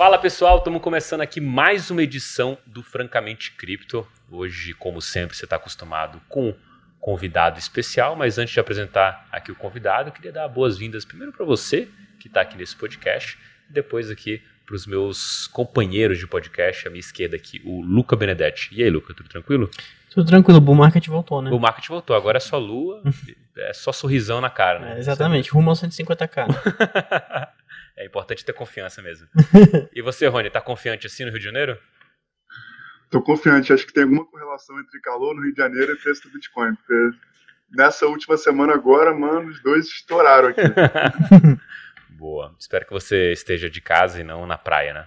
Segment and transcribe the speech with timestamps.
[0.00, 4.08] Fala pessoal, estamos começando aqui mais uma edição do Francamente Cripto.
[4.30, 6.54] Hoje, como sempre, você está acostumado com
[6.98, 11.44] convidado especial, mas antes de apresentar aqui o convidado, eu queria dar boas-vindas primeiro para
[11.44, 11.86] você
[12.18, 13.36] que está aqui nesse podcast,
[13.68, 18.16] e depois aqui para os meus companheiros de podcast, à minha esquerda aqui, o Luca
[18.16, 18.70] Benedetti.
[18.72, 19.68] E aí, Luca, tudo tranquilo?
[20.08, 21.50] Tudo tranquilo, o Bull Market voltou, né?
[21.50, 23.02] O market voltou, agora é só lua,
[23.54, 24.94] é só sorrisão na cara, né?
[24.94, 26.46] É, exatamente, rumo aos 150k.
[28.00, 29.28] É importante ter confiança mesmo.
[29.92, 31.78] e você, Rony, tá confiante assim no Rio de Janeiro?
[33.10, 36.22] Tô confiante, acho que tem alguma correlação entre calor no Rio de Janeiro e preço
[36.22, 37.18] do Bitcoin, porque
[37.70, 40.62] nessa última semana agora, mano, os dois estouraram aqui.
[42.08, 42.56] Boa.
[42.58, 45.06] Espero que você esteja de casa e não na praia, né?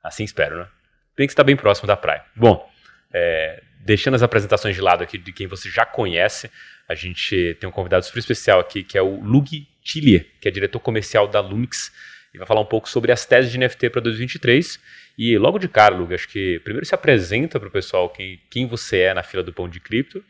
[0.00, 0.68] Assim espero, né?
[1.16, 2.24] Bem que está bem próximo da praia.
[2.36, 2.70] Bom,
[3.12, 6.48] é, deixando as apresentações de lado aqui de quem você já conhece,
[6.88, 10.52] a gente tem um convidado super especial aqui, que é o Lug Tillier, que é
[10.52, 11.90] diretor comercial da Lumix,
[12.38, 14.80] vai falar um pouco sobre as teses de NFT para 2023.
[15.18, 18.66] E logo de cara, Lug, acho que primeiro se apresenta para o pessoal quem, quem
[18.66, 20.24] você é na fila do pão de cripto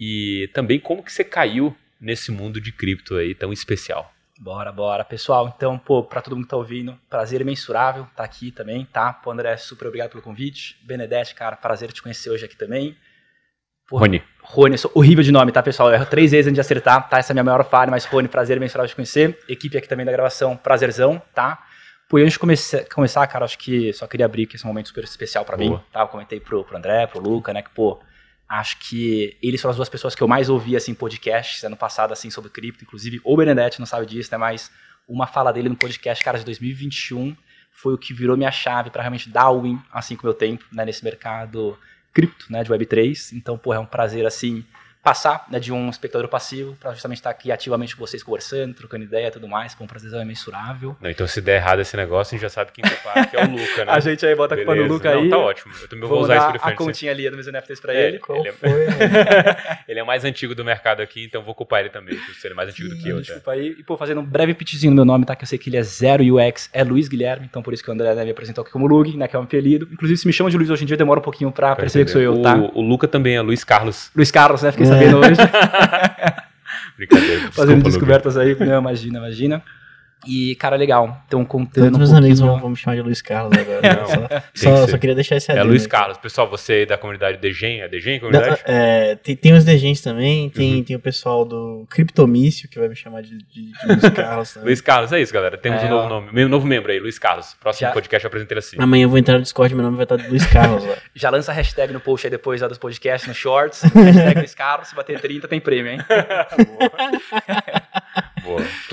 [0.00, 4.12] e também como que você caiu nesse mundo de cripto aí tão especial.
[4.40, 5.04] Bora, bora.
[5.04, 8.84] Pessoal, então, pô, pra todo mundo que tá ouvindo, prazer imensurável estar tá aqui também,
[8.84, 9.12] tá?
[9.12, 10.76] Pô, André, super obrigado pelo convite.
[10.82, 12.96] Benedetti, cara, prazer te conhecer hoje aqui também.
[13.92, 14.22] Porra, Rony.
[14.42, 15.90] Rony, sou horrível de nome, tá, pessoal?
[15.90, 17.18] Eu erro três vezes antes de acertar, tá?
[17.18, 19.38] Essa é a minha maior falha, mas Rony, prazer imensurável te conhecer.
[19.46, 21.62] Equipe aqui também da gravação, prazerzão, tá?
[22.08, 24.66] Pô, e antes de comece- começar, cara, acho que só queria abrir que esse é
[24.66, 26.00] um momento super especial pra mim, tá?
[26.00, 28.00] Eu comentei pro, pro André, pro Luca, né, que, pô,
[28.48, 32.12] acho que eles foram as duas pessoas que eu mais ouvi, assim, podcasts ano passado,
[32.12, 34.70] assim, sobre cripto, inclusive o Benedetti não sabe disso, né, mas
[35.06, 37.36] uma fala dele no podcast, cara, de 2021
[37.70, 40.64] foi o que virou minha chave pra realmente dar win, assim, com o meu tempo,
[40.72, 41.78] né, nesse mercado
[42.12, 43.32] cripto, né, de Web3.
[43.32, 44.64] Então, pô, é um prazer, assim,
[45.02, 49.04] passar né, de um espectador passivo para justamente estar aqui ativamente com vocês, conversando, trocando
[49.04, 49.74] ideia e tudo mais.
[49.74, 50.96] Pô, um prazerzão imensurável.
[51.00, 53.44] Não, então se der errado esse negócio, a gente já sabe quem culpar, que é
[53.44, 53.92] o Luca, né?
[53.92, 54.86] A gente aí bota a culpa no.
[54.86, 55.28] Luca Não, aí.
[55.28, 55.74] tá ótimo.
[55.80, 58.08] Eu também vou Vou usar isso de a continha ali dos meus NFTs pra É,
[58.08, 58.18] ele.
[58.18, 58.70] Qual Ele é- foi?
[59.88, 62.54] Ele é o mais antigo do mercado aqui, então vou culpar ele também, por ser
[62.54, 63.16] mais antigo do que eu.
[63.16, 63.22] Tá?
[63.22, 63.74] Desculpa aí.
[63.78, 65.34] E, pô, fazendo um breve pitchzinho no meu nome, tá?
[65.36, 67.90] Que eu sei que ele é zero UX, é Luiz Guilherme, então por isso que
[67.90, 69.26] o André né, me apresentou aqui como Lug, né?
[69.28, 69.88] Que é um apelido.
[69.92, 72.04] Inclusive, se me chama de Luiz hoje em dia, demora um pouquinho pra, Pra perceber
[72.06, 72.54] que sou eu, tá?
[72.56, 74.10] O, o Luca também é Luiz Carlos.
[74.14, 74.70] Luiz Carlos, né?
[74.72, 74.91] Fiquei É.
[74.92, 75.40] sabendo hoje.
[76.96, 77.52] Brincadeira.
[77.52, 77.90] fazendo Luca.
[77.90, 78.56] descobertas aí.
[78.58, 79.62] Não, imagina, imagina.
[80.26, 81.20] E, cara, legal.
[81.26, 83.80] Então, contando Todos um meus amigos vão, vão me chamar de Luiz Carlos agora.
[83.82, 83.90] né?
[84.02, 84.06] Não,
[84.54, 85.90] Só- só, que só queria deixar esse É adendo Luiz aqui.
[85.90, 86.18] Carlos.
[86.18, 88.60] Pessoal, você aí da comunidade Degen, é Degen comunidade?
[88.64, 90.84] é, tem, tem os degens também, tem, Uhum.
[90.84, 94.66] tem o pessoal do Criptomício, que vai me chamar de, de, de Luiz Carlos também.
[94.68, 95.56] Luiz Carlos, é isso, galera.
[95.58, 96.08] Temos É, um novo ó.
[96.08, 97.54] nome, um novo membro aí, Luiz Carlos.
[97.60, 98.76] Próximo Já- podcast eu apresento ele assim.
[98.78, 100.94] Amanhã eu vou entrar no Discord, meu nome vai estar de Luiz Carlos lá.
[101.14, 103.82] Já lança a hashtag no post aí depois lá dos podcasts, no Shorts.
[103.82, 105.98] hashtag Luiz Carlos, se bater 30 tem prêmio, hein?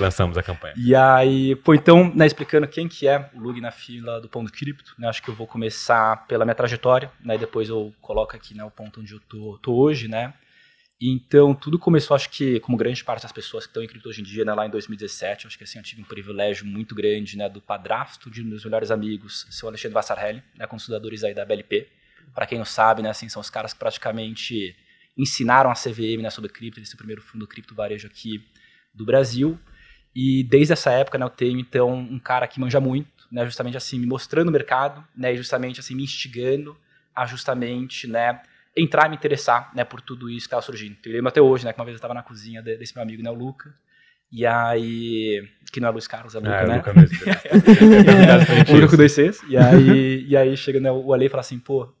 [0.00, 0.74] Lançamos a campanha.
[0.76, 4.44] E aí, pô, então, né, explicando quem que é o Lug na fila do Pão
[4.44, 8.34] do Cripto, né, acho que eu vou começar pela minha trajetória, né, depois eu coloco
[8.34, 10.34] aqui, né, o ponto onde eu tô, tô hoje, né.
[11.02, 14.20] Então, tudo começou, acho que, como grande parte das pessoas que estão em cripto hoje
[14.20, 17.38] em dia, né, lá em 2017, acho que assim, eu tive um privilégio muito grande,
[17.38, 20.84] né, do padrasto de um dos meus melhores amigos, seu Alexandre Vassarelli, né, com os
[20.84, 21.88] fundadores aí da BLP.
[22.34, 24.76] Para quem não sabe, né, assim, são os caras que praticamente
[25.16, 28.44] ensinaram a CVM, né, sobre cripto, eles têm o primeiro fundo cripto varejo aqui
[28.94, 29.58] do Brasil.
[30.14, 33.76] E desde essa época, né, eu tenho então um cara que manja muito, né, justamente
[33.76, 36.76] assim, me mostrando o mercado, né, e justamente assim, me instigando
[37.14, 38.40] a justamente, né,
[38.76, 40.96] entrar e me interessar, né, por tudo isso que estava surgindo.
[41.04, 43.02] Eu lembro até hoje, né, que uma vez eu estava na cozinha de- desse meu
[43.02, 43.72] amigo, né, o Luca,
[44.32, 46.76] e aí, que não é Luiz Carlos, é Luca, Ah, é né?
[46.76, 47.16] Luca mesmo.
[48.68, 49.42] o único dois Cs.
[49.48, 51.92] E aí, e aí chega né, o Ale e fala assim, pô,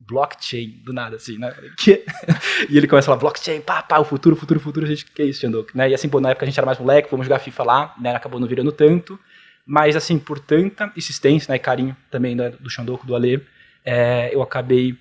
[0.00, 1.54] blockchain, do nada, assim, né?
[1.76, 2.04] Que?
[2.68, 5.22] E ele começa a falar, blockchain, pá, pá, o futuro, futuro, futuro, a gente, que
[5.22, 5.70] é isso, Xandoco?
[5.74, 5.90] Né?
[5.90, 8.14] E assim, pô, na época a gente era mais moleque, fomos jogar FIFA lá, né?
[8.14, 9.18] Acabou não virando tanto,
[9.64, 13.46] mas assim, por tanta insistência, né, e carinho também né, do Xandoco, do Ale,
[13.84, 14.96] é, eu acabei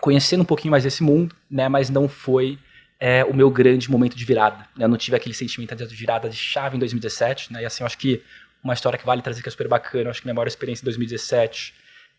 [0.00, 1.68] conhecendo um pouquinho mais desse mundo, né?
[1.68, 2.58] Mas não foi
[2.98, 4.66] é, o meu grande momento de virada.
[4.76, 4.84] Né?
[4.84, 7.62] Eu não tive aquele sentimento de virada de chave em 2017, né?
[7.62, 8.22] E assim, eu acho que
[8.62, 10.82] uma história que vale trazer que é super bacana, eu acho que minha maior experiência
[10.82, 11.74] em 2017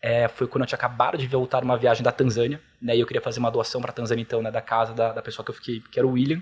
[0.06, 2.96] é, foi quando eu tinha acabado de voltar uma viagem da Tanzânia, né?
[2.96, 4.52] E eu queria fazer uma doação para Tanzânia, então, né?
[4.52, 6.40] Da casa da, da pessoa que eu fiquei, que era o William.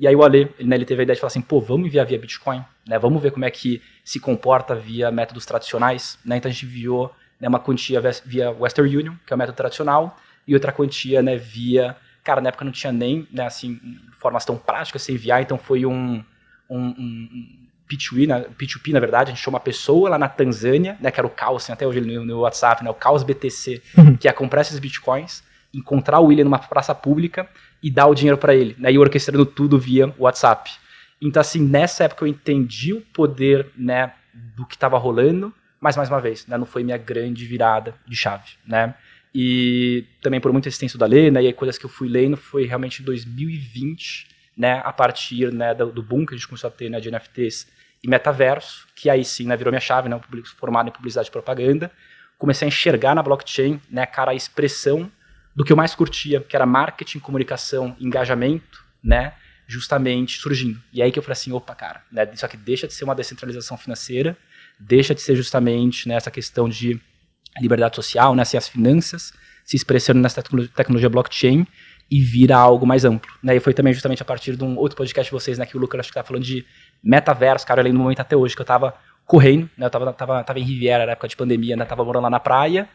[0.00, 1.88] E aí o Ale, ele, né, ele teve a ideia de falar assim, pô, vamos
[1.88, 2.98] enviar via Bitcoin, né?
[2.98, 6.38] Vamos ver como é que se comporta via métodos tradicionais, né?
[6.38, 10.16] Então a gente enviou né, uma quantia via Western Union, que é o método tradicional,
[10.48, 11.94] e outra quantia, né, via...
[12.24, 13.78] Cara, na época não tinha nem, né, assim,
[14.18, 16.24] formas tão práticas se enviar, então foi um,
[16.70, 17.66] um, um
[17.96, 21.20] P2P, na, P2P, na verdade, a gente achou uma pessoa lá na Tanzânia, né, que
[21.20, 23.82] era o Caos, tem até hoje no, no WhatsApp, né, o Caos BTC,
[24.20, 25.42] que ia comprar esses bitcoins,
[25.72, 27.48] encontrar o William numa praça pública
[27.82, 30.70] e dar o dinheiro para ele, né, e orquestrando tudo via WhatsApp.
[31.20, 34.12] Então, assim, nessa época eu entendi o poder, né,
[34.56, 38.16] do que estava rolando, mas mais uma vez, né, não foi minha grande virada de
[38.16, 38.94] chave, né?
[39.34, 42.36] E também por muito extenso da lei, né, e aí coisas que eu fui lendo
[42.36, 46.68] foi realmente em 2020, né, a partir né, do, do boom que a gente começou
[46.68, 47.66] a ter né, de NFTs
[48.02, 50.20] e metaverso, que aí sim né, virou minha chave, né,
[50.58, 51.90] formado em publicidade e propaganda.
[52.38, 55.10] Comecei a enxergar na blockchain, né, cara, a expressão
[55.54, 59.34] do que eu mais curtia, que era marketing, comunicação, engajamento, né,
[59.66, 60.82] justamente surgindo.
[60.92, 63.14] E aí que eu falei assim, opa, cara, né, isso aqui deixa de ser uma
[63.14, 64.36] descentralização financeira
[64.78, 67.00] deixa de ser justamente né, questão de
[67.60, 69.32] liberdade social, né, assim, as finanças
[69.64, 71.66] se expressando nessa tecnologia blockchain
[72.12, 73.32] e vira algo mais amplo.
[73.42, 73.56] Né?
[73.56, 75.80] E foi também justamente a partir de um outro podcast de vocês, né, que o
[75.80, 76.62] Lucas acho que tá falando de
[77.02, 78.94] metaverso, cara, eu lembro no momento até hoje que eu tava
[79.24, 82.24] correndo, né, eu tava, tava, tava em Riviera na época de pandemia, né, tava morando
[82.24, 82.86] lá na praia,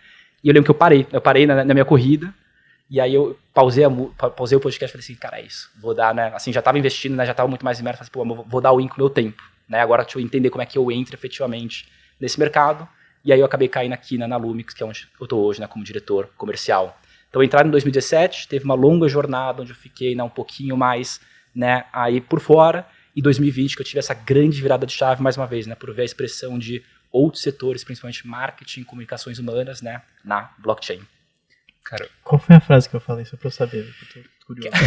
[0.44, 2.32] e eu lembro que eu parei, eu parei na, na minha corrida,
[2.92, 5.96] e aí eu pausei, a, pausei o podcast e falei assim, cara, é isso, vou
[5.96, 8.62] dar, né, assim, já tava investindo, né, já tava muito mais imerso, falei, pô, vou
[8.62, 9.82] dar o in com o meu tempo, né?
[9.82, 11.90] Agora deixa eu entender como é que eu entro efetivamente
[12.20, 12.88] nesse mercado.
[13.26, 15.60] E aí eu acabei caindo aqui né, na Lumix, que é onde eu estou hoje
[15.60, 16.98] né, como diretor comercial.
[17.38, 21.22] Então entrar em 2017, teve uma longa jornada onde eu fiquei né, um pouquinho mais
[21.54, 22.88] né, aí por fora.
[23.16, 25.94] E 2020 que eu tive essa grande virada de chave mais uma vez, né, por
[25.94, 31.02] ver a expressão de outros setores, principalmente marketing, comunicações humanas, né, na blockchain.
[31.84, 33.86] Cara, qual foi a frase que eu falei, só para eu saber?
[33.86, 34.78] Eu tô curioso.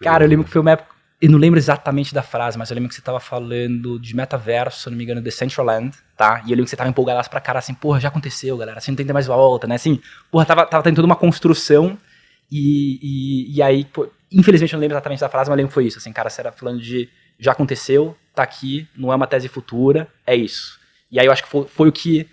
[0.00, 2.74] Cara, eu lembro que foi uma época eu não lembro exatamente da frase, mas eu
[2.74, 6.38] lembro que você tava falando de metaverso, se não me engano, The Central Land, tá?
[6.46, 8.92] E eu lembro que você tava empolgado pra cara, assim, porra, já aconteceu, galera, assim,
[8.92, 9.74] não tem mais volta, né?
[9.74, 10.00] Assim,
[10.30, 11.98] porra, tava, tava tendo toda uma construção
[12.50, 15.68] e, e, e aí, pô, infelizmente eu não lembro exatamente da frase, mas eu lembro
[15.68, 17.06] que foi isso, assim, cara, você era falando de
[17.38, 20.80] já aconteceu, tá aqui, não é uma tese futura, é isso.
[21.10, 22.26] E aí eu acho que foi, foi o que,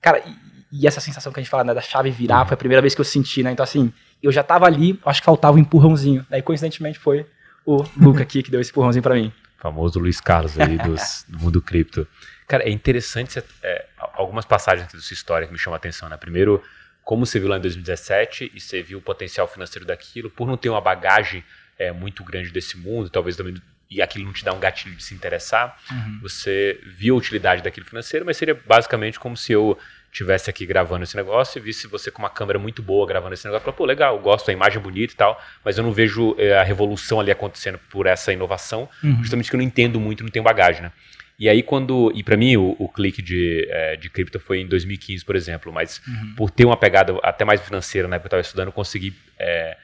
[0.00, 2.58] cara, e, e, essa sensação que a gente fala, né, da chave virar, foi a
[2.58, 3.52] primeira vez que eu senti, né?
[3.52, 6.26] Então, assim, eu já tava ali, acho que faltava um empurrãozinho.
[6.28, 7.26] Daí, coincidentemente, foi
[7.64, 9.32] o Luca aqui que deu esse empurrãozinho para mim.
[9.58, 12.06] O famoso Luiz Carlos aí dos, do mundo cripto.
[12.46, 16.16] Cara, é interessante é, algumas passagens da sua história que me chamam a atenção, né?
[16.16, 16.62] Primeiro,
[17.02, 20.56] como você viu lá em 2017 e você viu o potencial financeiro daquilo, por não
[20.56, 21.42] ter uma bagagem
[21.78, 23.54] é, muito grande desse mundo, talvez também
[23.90, 26.18] e aquilo não te dá um gatilho de se interessar, uhum.
[26.20, 29.78] você viu a utilidade daquilo financeiro, mas seria basicamente como se eu
[30.14, 33.44] tivesse aqui gravando esse negócio e visse você com uma câmera muito boa gravando esse
[33.44, 36.56] negócio, falar, pô, legal, gosto da imagem bonita e tal, mas eu não vejo é,
[36.56, 39.18] a revolução ali acontecendo por essa inovação, uhum.
[39.18, 40.92] justamente que eu não entendo muito, não tenho bagagem, né?
[41.36, 44.68] E aí quando, e para mim o, o, clique de, é, de cripto foi em
[44.68, 46.34] 2015, por exemplo, mas uhum.
[46.36, 49.76] por ter uma pegada até mais financeira, né, que eu estava estudando, eu consegui é,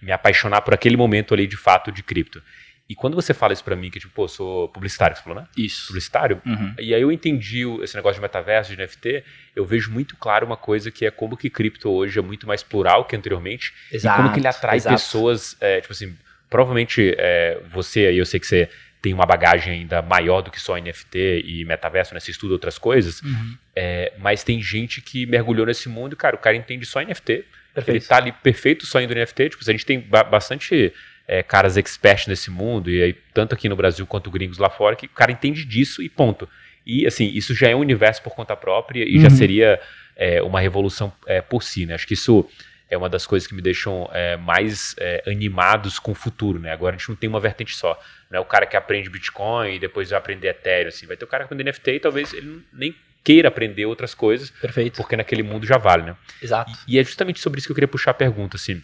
[0.00, 2.40] me apaixonar por aquele momento ali de fato de cripto.
[2.88, 5.46] E quando você fala isso pra mim, que tipo, pô, sou publicitário, você falou, né?
[5.54, 5.88] Isso.
[5.88, 6.40] Publicitário.
[6.46, 6.74] Uhum.
[6.78, 9.22] E aí eu entendi esse negócio de metaverso, de NFT,
[9.54, 12.62] eu vejo muito claro uma coisa que é como que cripto hoje é muito mais
[12.62, 13.74] plural que anteriormente.
[13.92, 14.96] Exato, e como que ele atrai exato.
[14.96, 16.16] pessoas, é, tipo assim,
[16.48, 18.70] provavelmente é, você aí, eu sei que você
[19.02, 22.20] tem uma bagagem ainda maior do que só NFT e metaverso, né?
[22.20, 23.56] Você estuda outras coisas, uhum.
[23.76, 27.44] é, mas tem gente que mergulhou nesse mundo e, cara, o cara entende só NFT.
[27.74, 27.90] Perfeito.
[27.90, 29.50] Ele tá ali perfeito só indo NFT.
[29.50, 30.92] Tipo, a gente tem ba bastante
[31.28, 34.96] é, caras experts nesse mundo, e aí, tanto aqui no Brasil quanto gringos lá fora,
[34.96, 36.48] que o cara entende disso e ponto.
[36.86, 39.20] E assim, isso já é um universo por conta própria e uhum.
[39.20, 39.78] já seria
[40.16, 41.94] é, uma revolução é, por si, né?
[41.94, 42.48] Acho que isso
[42.90, 46.72] é uma das coisas que me deixam é, mais é, animados com o futuro, né?
[46.72, 48.00] Agora a gente não tem uma vertente só.
[48.30, 51.06] Não é o cara que aprende Bitcoin e depois vai aprender Ethereum, assim.
[51.06, 54.48] Vai ter o cara que aprende NFT e talvez ele nem queira aprender outras coisas.
[54.48, 54.96] Perfeito.
[54.96, 56.16] Porque naquele mundo já vale, né?
[56.42, 56.72] Exato.
[56.88, 58.82] E, e é justamente sobre isso que eu queria puxar a pergunta, assim.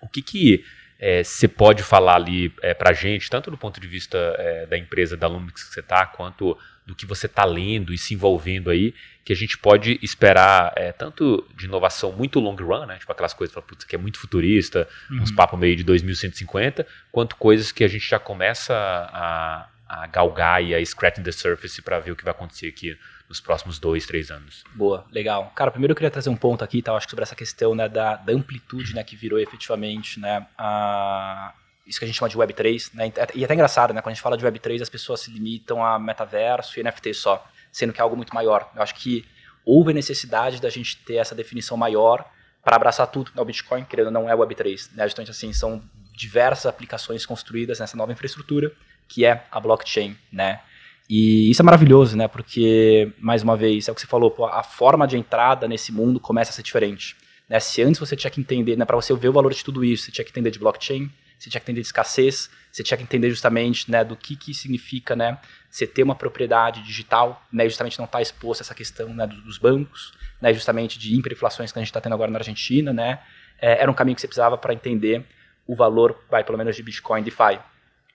[0.00, 0.64] O que que
[1.02, 4.66] é, você pode falar ali é, para a gente, tanto do ponto de vista é,
[4.66, 6.56] da empresa, da Lumix que você está, quanto
[6.86, 8.94] do que você está lendo e se envolvendo aí,
[9.24, 13.34] que a gente pode esperar é, tanto de inovação muito long run, né, tipo aquelas
[13.34, 15.22] coisas que é muito futurista, uhum.
[15.22, 20.62] uns papos meio de 2150, quanto coisas que a gente já começa a, a galgar
[20.62, 22.96] e a scratch the surface para ver o que vai acontecer aqui
[23.32, 24.62] nos próximos dois, três anos.
[24.74, 25.50] Boa, legal.
[25.56, 27.88] Cara, primeiro eu queria trazer um ponto aqui, tá, acho que sobre essa questão né,
[27.88, 31.54] da, da amplitude né, que virou efetivamente né, a,
[31.86, 34.14] isso que a gente chama de Web3, né, e é até engraçado, né, quando a
[34.14, 38.00] gente fala de Web3 as pessoas se limitam a metaverso e NFT só, sendo que
[38.00, 38.70] é algo muito maior.
[38.76, 39.24] Eu acho que
[39.64, 42.30] houve necessidade da gente ter essa definição maior
[42.62, 43.32] para abraçar tudo.
[43.34, 44.90] O Bitcoin, querendo ou não, é Web3.
[44.94, 45.04] Né?
[45.04, 45.82] Justamente assim, são
[46.14, 48.70] diversas aplicações construídas nessa nova infraestrutura,
[49.08, 50.60] que é a blockchain, né?
[51.08, 52.28] E isso é maravilhoso, né?
[52.28, 55.92] Porque, mais uma vez, é o que você falou, pô, a forma de entrada nesse
[55.92, 57.16] mundo começa a ser diferente.
[57.48, 57.60] Né?
[57.60, 60.04] Se antes você tinha que entender, né, para você ver o valor de tudo isso,
[60.04, 63.02] você tinha que entender de blockchain, você tinha que entender de escassez, você tinha que
[63.02, 67.98] entender justamente né, do que, que significa né, você ter uma propriedade digital, né, justamente
[67.98, 71.78] não estar tá exposto a essa questão né, dos bancos, né, justamente de hiperinflações que
[71.78, 72.92] a gente está tendo agora na Argentina.
[72.92, 73.18] Né,
[73.60, 75.26] é, era um caminho que você precisava para entender
[75.66, 77.58] o valor, vai, pelo menos, de Bitcoin DeFi.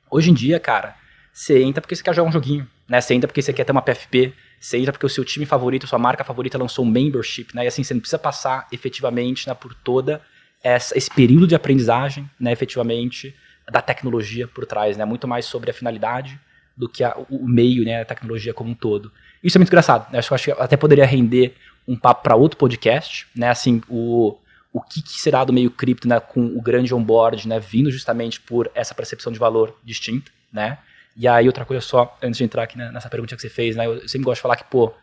[0.10, 0.96] Hoje em dia, cara,
[1.38, 3.00] você entra porque você quer jogar um joguinho, né?
[3.00, 5.86] Você entra porque você quer ter uma PFP, Você entra porque o seu time favorito,
[5.86, 7.66] sua marca favorita lançou um membership, né?
[7.66, 10.20] E assim, você não precisa passar efetivamente né, por toda
[10.64, 13.36] essa, esse período de aprendizagem, né, efetivamente,
[13.72, 15.06] da tecnologia por trás, né?
[15.06, 16.40] Muito mais sobre a finalidade
[16.76, 19.12] do que a, o meio, né, a tecnologia como um todo.
[19.44, 20.18] Isso é muito engraçado, né?
[20.18, 21.54] Acho, acho que até poderia render
[21.88, 23.52] um papo para outro podcast, né?
[23.52, 24.36] Assim, o,
[24.74, 28.42] o que, que, será do meio cripto, né, com o grande onboard, né, vindo justamente
[28.42, 30.80] por essa percepção de valor distinta, né?
[31.18, 33.88] E aí, outra coisa só, antes de entrar aqui nessa pergunta que você fez, né?
[33.88, 34.94] Eu sempre gosto de falar que, pô,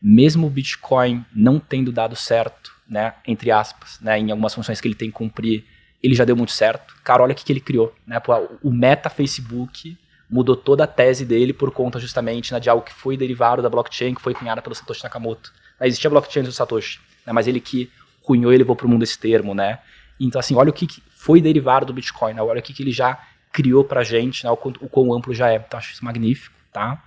[0.00, 3.14] mesmo o Bitcoin não tendo dado certo, né?
[3.26, 4.18] Entre aspas, né?
[4.18, 5.64] Em algumas funções que ele tem que cumprir,
[6.00, 6.94] ele já deu muito certo.
[7.02, 8.20] Cara, olha o que, que ele criou, né?
[8.20, 9.98] Pô, o Meta Facebook
[10.30, 13.68] mudou toda a tese dele por conta justamente né, de algo que foi derivado da
[13.68, 15.52] blockchain, que foi cunhada pelo Satoshi Nakamoto.
[15.78, 17.90] Né, existia blockchain do Satoshi, né, mas ele que
[18.22, 19.78] cunhou e levou para o mundo esse termo, né?
[20.18, 22.42] Então, assim, olha o que foi derivado do Bitcoin, né?
[22.42, 23.20] olha o que, que ele já
[23.54, 25.56] criou pra gente, né, o, o quão amplo já é.
[25.56, 27.00] Então acho isso magnífico, tá?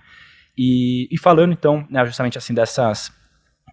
[0.56, 3.12] E, e falando então, né, justamente assim dessas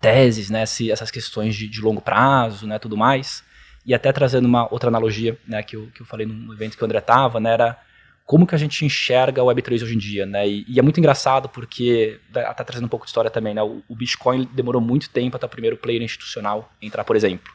[0.01, 3.43] teses, né, se, essas questões de, de, longo prazo, né, tudo mais,
[3.85, 6.83] e até trazendo uma outra analogia, né, que eu, que eu falei no evento que
[6.83, 7.79] o André tava, né, era
[8.25, 10.99] como que a gente enxerga o Web3 hoje em dia, né, e, e é muito
[10.99, 14.81] engraçado porque, tá, tá trazendo um pouco de história também, né, o, o Bitcoin demorou
[14.81, 17.51] muito tempo até o primeiro player institucional entrar, por exemplo.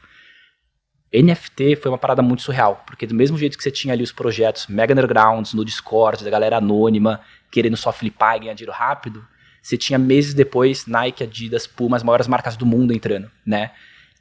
[1.13, 4.11] NFT foi uma parada muito surreal, porque do mesmo jeito que você tinha ali os
[4.11, 7.19] projetos mega undergrounds no Discord, da galera anônima,
[7.51, 9.25] querendo só flipar e ganhar dinheiro rápido,
[9.61, 13.71] você tinha meses depois Nike, Adidas, Puma, as maiores marcas do mundo entrando, né?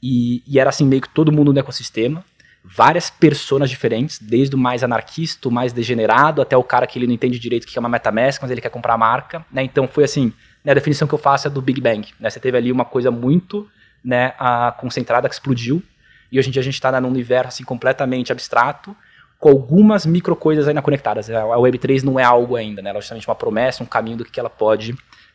[0.02, 2.25] E, e era assim meio que todo mundo no ecossistema,
[2.64, 7.06] várias personas diferentes, desde o mais anarquista, o mais degenerado, até o cara que ele
[7.06, 9.62] não entende direito o que é uma MetaMask, mas ele quer comprar a marca, né?
[9.62, 10.32] Então foi assim,
[10.64, 12.28] né, a definição que eu faço é do Big Bang, né?
[12.28, 13.68] Você teve ali uma coisa muito
[14.04, 15.82] né, a, concentrada que explodiu,
[16.30, 18.96] e hoje em dia a gente está num universo assim, completamente abstrato,
[19.38, 21.30] com algumas micro coisas ainda conectadas.
[21.30, 22.90] A Web3 não é algo ainda, né?
[22.90, 24.94] ela é justamente uma promessa, um caminho do que ela pode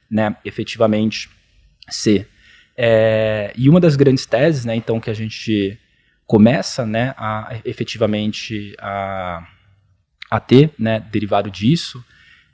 [0.09, 1.29] né, efetivamente
[1.89, 2.29] ser.
[2.77, 5.79] É, e uma das grandes teses, né, então, que a gente
[6.27, 9.47] começa né, a efetivamente a,
[10.29, 12.03] a ter, né, derivado disso,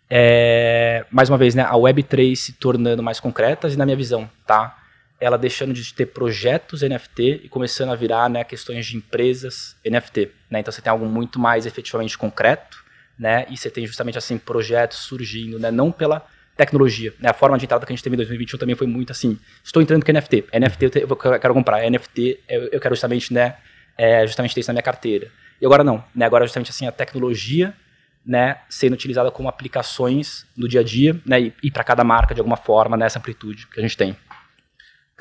[0.09, 4.29] é, mais uma vez, né, a Web3 se tornando mais concretas e na minha visão,
[4.45, 4.77] tá?
[5.21, 10.31] Ela deixando de ter projetos NFT e começando a virar né, questões de empresas NFT.
[10.49, 10.59] Né?
[10.59, 12.83] Então você tem algo muito mais efetivamente concreto,
[13.19, 13.45] né?
[13.47, 15.69] E você tem justamente assim projetos surgindo, né?
[15.69, 16.25] Não pela
[16.57, 17.29] tecnologia, né?
[17.29, 19.37] A forma de entrada que a gente teve em 2021 também foi muito assim.
[19.63, 20.45] Estou entrando com NFT.
[20.51, 21.87] NFT eu, quero comprar.
[21.87, 23.57] NFT eu, quero justamente, né?
[23.95, 25.29] É, justamente ter isso na minha carteira.
[25.61, 26.25] E agora não, né?
[26.25, 27.75] Agora justamente assim a tecnologia,
[28.25, 28.57] né?
[28.67, 31.39] Sendo utilizada como aplicações no dia a dia, né?
[31.41, 34.17] E, e para cada marca de alguma forma nessa amplitude que a gente tem.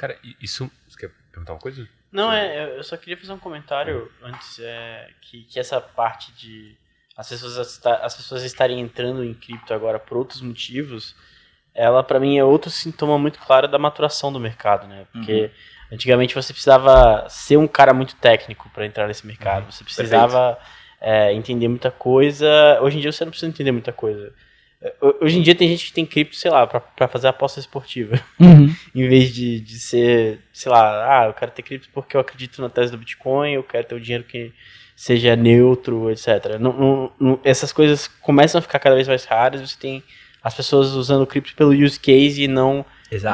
[0.00, 0.70] Cara, isso.
[0.88, 1.86] Você quer perguntar uma coisa?
[2.10, 6.74] Não, é, eu só queria fazer um comentário antes, é, que, que essa parte de
[7.14, 11.14] as pessoas, as pessoas estarem entrando em cripto agora por outros motivos,
[11.74, 15.06] ela para mim é outro sintoma muito claro da maturação do mercado, né?
[15.12, 15.50] Porque uhum.
[15.92, 19.70] antigamente você precisava ser um cara muito técnico para entrar nesse mercado, uhum.
[19.70, 20.58] você precisava
[20.98, 22.80] é, entender muita coisa.
[22.80, 24.32] Hoje em dia você não precisa entender muita coisa.
[25.20, 28.18] Hoje em dia tem gente que tem cripto, sei lá, para fazer aposta esportiva.
[28.38, 28.74] Uhum.
[28.94, 32.62] em vez de, de ser, sei lá, ah, eu quero ter cripto porque eu acredito
[32.62, 34.52] na tese do Bitcoin, eu quero ter o dinheiro que
[34.96, 36.58] seja neutro, etc.
[36.58, 40.02] Não, não, não, essas coisas começam a ficar cada vez mais raras, você tem
[40.42, 42.84] as pessoas usando cripto pelo use case e não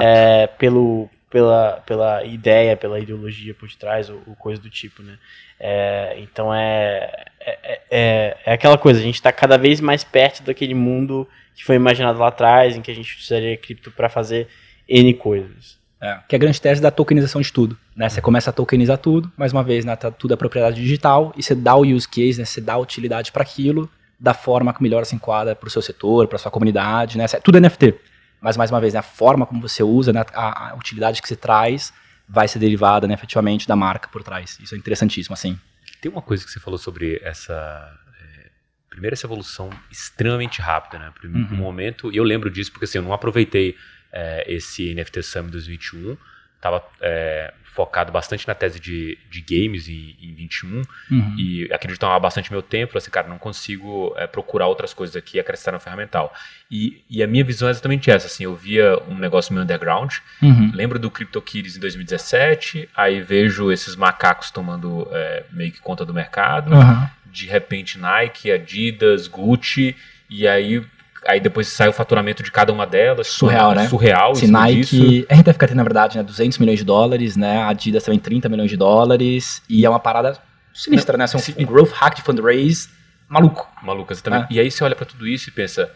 [0.01, 5.19] é, pelo, pela, pela ideia, pela ideologia por detrás, ou, ou coisa do tipo, né?
[5.61, 10.43] É, então é, é, é, é, aquela coisa, a gente está cada vez mais perto
[10.43, 14.49] daquele mundo que foi imaginado lá atrás, em que a gente usaria cripto para fazer
[14.89, 15.77] N coisas.
[16.01, 17.77] É, que é a grande tese da tokenização de tudo.
[17.95, 18.09] Né?
[18.09, 21.43] Você começa a tokenizar tudo, mais uma vez, né, tá tudo é propriedade digital, e
[21.43, 24.83] você dá o use case, né, você dá a utilidade para aquilo, da forma que
[24.83, 27.27] melhor se enquadra para o seu setor, para sua comunidade, né?
[27.43, 27.95] Tudo é NFT.
[28.41, 31.29] Mas, mais uma vez, né, a forma como você usa, né, a, a utilidade que
[31.29, 31.93] você traz,
[32.29, 34.59] vai ser derivada, né, efetivamente, da marca por trás.
[34.61, 35.59] Isso é interessantíssimo, assim.
[36.01, 38.51] Tem uma coisa que você falou sobre essa é,
[38.91, 41.13] primeiro essa evolução extremamente rápida, né?
[41.15, 41.49] Por uhum.
[41.53, 43.77] um momento, e eu lembro disso porque assim, eu não aproveitei
[44.13, 46.17] é, esse NFT Summit 2021,
[46.59, 51.35] estava é, focado bastante na tese de, de games em, em 21 uhum.
[51.37, 52.93] e aquilo tomava bastante meu tempo.
[52.93, 56.33] Falei assim, cara, não consigo é, procurar outras coisas aqui e acrescentar no ferramental.
[56.71, 58.27] E, e, a minha visão é exatamente essa.
[58.27, 60.73] Assim, eu via um negócio meio underground, uhum.
[60.75, 66.15] lembro do CryptoKitties em 2017, aí vejo esses macacos tomando é, meio que conta do
[66.15, 66.75] mercado.
[66.75, 67.07] Uhum.
[67.27, 69.95] De repente, Nike, Adidas, Gucci,
[70.31, 70.83] e aí
[71.27, 73.29] aí depois sai o faturamento de cada uma delas.
[73.29, 73.89] Surreal, né?
[73.89, 74.35] Surreal.
[74.35, 75.35] Se Nike, a
[75.67, 77.59] tendo, na verdade, né, 200 milhões de dólares, né?
[77.59, 79.63] A Adidas também 30 milhões de dólares.
[79.69, 80.39] E é uma parada
[80.75, 81.25] sinistra, né?
[81.25, 82.89] Assim, um, um growth hack de fundraise
[83.29, 83.69] maluco.
[83.83, 84.53] Maluco, exatamente.
[84.53, 84.57] É.
[84.57, 85.91] E aí você olha para tudo isso e pensa,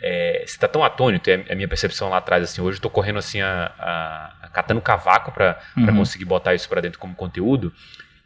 [0.00, 2.90] é, você tá tão atônito, é a minha percepção lá atrás, assim, hoje eu tô
[2.90, 5.96] correndo assim, a, a, a catando cavaco para Uhum.
[5.96, 7.72] conseguir botar isso para dentro como conteúdo.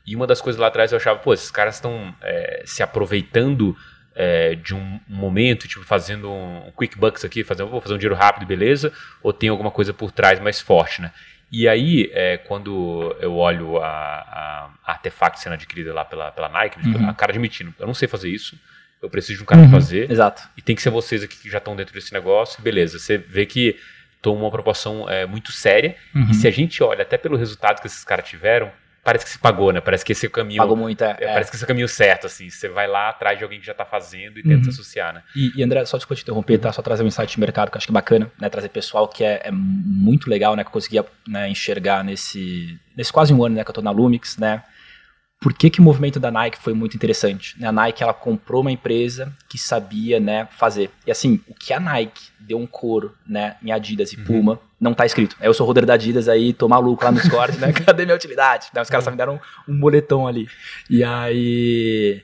[0.04, 3.76] E uma das coisas lá atrás eu achava, pô, esses caras estão é, se aproveitando
[4.14, 8.14] é, de um momento, tipo, fazendo um quick bucks aqui, fazendo, vou fazer um dinheiro
[8.14, 8.92] rápido, beleza,
[9.22, 11.12] ou tem alguma coisa por trás mais forte, né?
[11.50, 15.00] E aí, é, quando eu olho a, a,
[15.36, 17.08] sendo adquirida lá pela, pela Nike, Uhum.
[17.08, 18.58] a cara admitindo, eu não sei fazer isso,
[19.02, 19.70] eu preciso de um cara Uhum.
[19.70, 20.42] fazer, Exato.
[20.56, 22.98] e tem que ser vocês aqui que já estão dentro desse negócio, beleza.
[22.98, 23.76] Você vê que
[24.22, 26.28] toma uma proporção é, muito séria, Uhum.
[26.30, 28.70] e se a gente olha até pelo resultado que esses caras tiveram,
[29.04, 29.80] parece que se pagou, né?
[29.80, 30.58] Parece que esse é o caminho.
[30.58, 31.16] Pagou muito, é.
[31.20, 31.32] é, é.
[31.32, 32.48] Parece que esse é o caminho certo, assim.
[32.48, 34.64] Você vai lá atrás de alguém que já tá fazendo e tenta Uhum.
[34.64, 35.22] se associar, né?
[35.34, 36.72] E, e, André, só desculpa te interromper, tá?
[36.72, 38.48] Só trazer um insight de mercado que eu acho que é bacana, né?
[38.48, 40.62] Trazer pessoal que é, é muito legal, né?
[40.62, 43.90] Que eu conseguia né, enxergar nesse, nesse quase um ano né, que eu tô na
[43.90, 44.62] Lumix, né?
[45.42, 47.58] Por que, que o movimento da Nike foi muito interessante?
[47.60, 47.66] né?
[47.66, 50.90] A Nike, ela comprou uma empresa que sabia, né, fazer.
[51.06, 54.24] E assim, o que a Nike deu um couro, né, em Adidas e Uhum.
[54.24, 55.36] Puma, não tá escrito.
[55.40, 57.72] Eu sou holder da Adidas aí, tô maluco lá no Discord, né?
[57.84, 58.68] Cadê minha utilidade?
[58.74, 60.48] Né, Os caras só me deram um, um moletom ali.
[60.88, 62.22] E aí...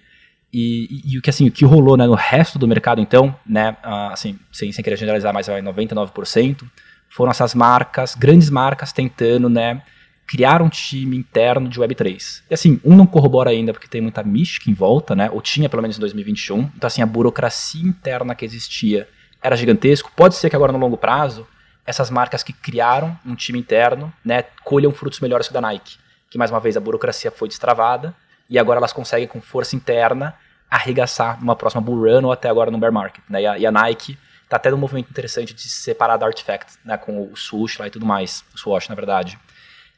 [0.52, 3.34] E, e- e o que assim, o que rolou né, no resto do mercado, então,
[3.46, 3.76] né,
[4.10, 6.64] assim, sem, sem querer generalizar, mas vai 99%,
[7.10, 9.82] foram essas marcas, grandes marcas, tentando, né,
[10.28, 12.42] criar um time interno de Web3.
[12.50, 15.70] E assim, um não corrobora ainda porque tem muita mística em volta, né, ou tinha
[15.70, 16.70] pelo menos em 2021.
[16.76, 19.08] Então assim, a burocracia interna que existia
[19.42, 20.12] era gigantesco.
[20.14, 21.46] Pode ser que agora no longo prazo,
[21.86, 25.96] essas marcas que criaram um time interno, né, colham frutos melhores que o da Nike.
[26.28, 28.14] Que mais uma vez a burocracia foi destravada
[28.50, 30.34] e agora elas conseguem com força interna
[30.70, 33.24] arregaçar numa próxima bull run ou até agora no bear market.
[33.30, 33.42] Né?
[33.42, 36.74] E, a, e a Nike tá até num movimento interessante de se separar da Artifact,
[36.84, 36.98] né?
[36.98, 39.38] com o swoosh lá e tudo mais, o swoosh na verdade.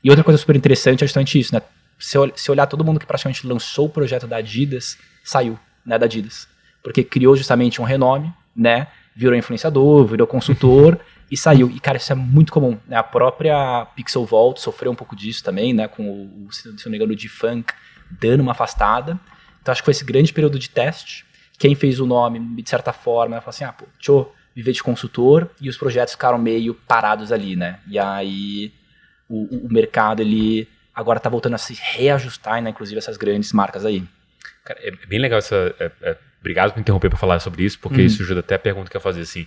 [0.02, 1.62] E outra coisa super interessante é justamente isso, né?
[1.98, 6.06] Se, se olhar todo mundo que praticamente lançou o projeto da Adidas, saiu, né, da
[6.06, 6.48] Adidas.
[6.82, 8.88] Porque criou justamente um renome, né?
[9.14, 10.98] Virou influenciador, virou consultor
[11.30, 11.70] e saiu.
[11.70, 12.78] E, cara, isso é muito comum.
[12.86, 12.96] Né?
[12.96, 15.86] A própria Pixel Vault sofreu um pouco disso também, né?
[15.88, 16.02] Com
[16.46, 17.74] o, se não me engano, o G-Funk
[18.10, 19.20] dando uma afastada.
[19.60, 21.26] Então, acho que foi esse grande período de teste.
[21.58, 24.82] Quem fez o nome, de certa forma, falou assim, ah, pô, deixa eu viver de
[24.82, 25.50] consultor.
[25.60, 27.80] E os projetos ficaram meio parados ali, né?
[27.86, 28.72] E aí
[29.30, 32.70] o, o- mercado, ele agora tá voltando a se reajustar, né?
[32.70, 34.02] Inclusive essas grandes marcas aí.
[34.64, 35.74] Cara, é bem legal essa.
[35.78, 38.06] é- é- obrigado por interromper para falar sobre isso, porque Uhum.
[38.06, 39.46] isso ajuda até a pergunta que eu fazer assim.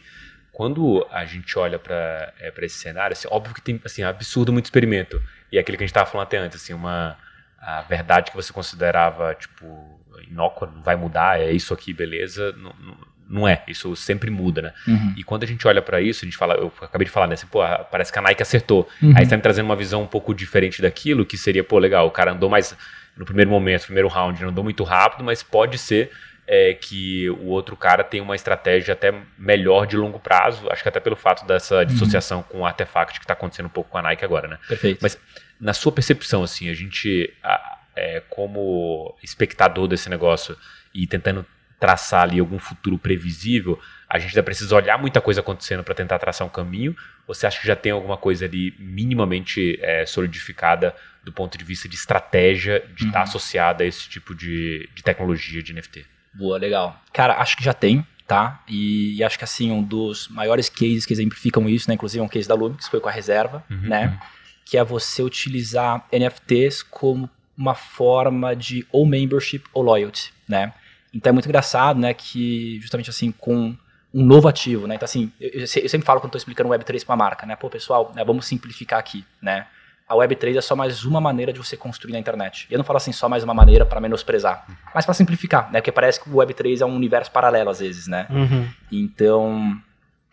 [0.51, 5.19] Quando a gente olha para esse cenário, assim, óbvio que tem assim, absurdo muito experimento.
[5.51, 7.17] E é aquilo que a gente estava falando até antes, assim, uma
[7.59, 12.51] a verdade que você considerava tipo inócua, não vai mudar, é isso aqui, beleza?
[12.53, 12.97] Não, não,
[13.29, 14.73] não é, isso sempre muda, né?
[14.87, 15.13] Uhum.
[15.17, 17.33] E quando a gente olha para isso, a gente fala, eu acabei de falar, né?
[17.35, 17.59] Assim, pô,
[17.91, 18.87] parece que a Nike acertou.
[19.01, 19.13] Uhum.
[19.15, 22.05] Aí você tá me trazendo uma visão um pouco diferente daquilo, que seria, pô, legal,
[22.07, 22.75] o cara andou mais
[23.17, 26.11] no primeiro momento, no primeiro round, não andou muito rápido, mas pode ser
[26.47, 30.89] é, que o outro cara tenha uma estratégia até melhor de longo prazo, acho que
[30.89, 34.01] até pelo fato dessa dissociação com o artefact que está acontecendo um pouco com a
[34.01, 34.57] Nike agora, né?
[34.67, 34.99] Perfeito.
[35.01, 35.17] Mas
[35.59, 40.57] na sua percepção, assim, a gente, a- é, como espectador desse negócio
[40.93, 41.45] e tentando
[41.83, 43.77] traçar ali algum futuro previsível,
[44.09, 46.95] a gente ainda precisa olhar muita coisa acontecendo para tentar traçar um caminho?
[47.27, 51.63] Ou você acha que já tem alguma coisa ali minimamente é, solidificada do ponto de
[51.65, 53.23] vista de estratégia de estar Uhum.
[53.23, 56.05] associada a esse tipo de, de tecnologia de NFT?
[56.33, 57.01] Boa, legal.
[57.11, 58.63] Cara, acho que já tem, tá?
[58.65, 61.95] E, e acho que assim, um dos maiores cases que exemplificam isso, né?
[61.95, 64.17] Inclusive é um case da Lumix, foi com a reserva, Uhum, né?
[64.65, 70.73] Que é você utilizar NFTs como uma forma de ou membership ou loyalty, né?
[71.13, 72.13] Então é muito engraçado, né?
[72.13, 73.75] Que justamente assim, com
[74.13, 74.95] um novo ativo, né?
[74.95, 77.45] Então assim, eu, eu se- eu sempre falo quando estou explicando Web3 para uma marca,
[77.45, 77.55] né?
[77.55, 79.65] Pô, pessoal, né, vamos simplificar aqui, né?
[80.07, 82.67] A Web3 é só mais uma maneira de você construir na internet.
[82.69, 85.79] E eu não falo assim só mais uma maneira para menosprezar, mas para simplificar, né?
[85.79, 88.27] Porque parece que o Web3 é um universo paralelo às vezes, né?
[88.29, 88.67] Uhum.
[88.91, 89.77] Então,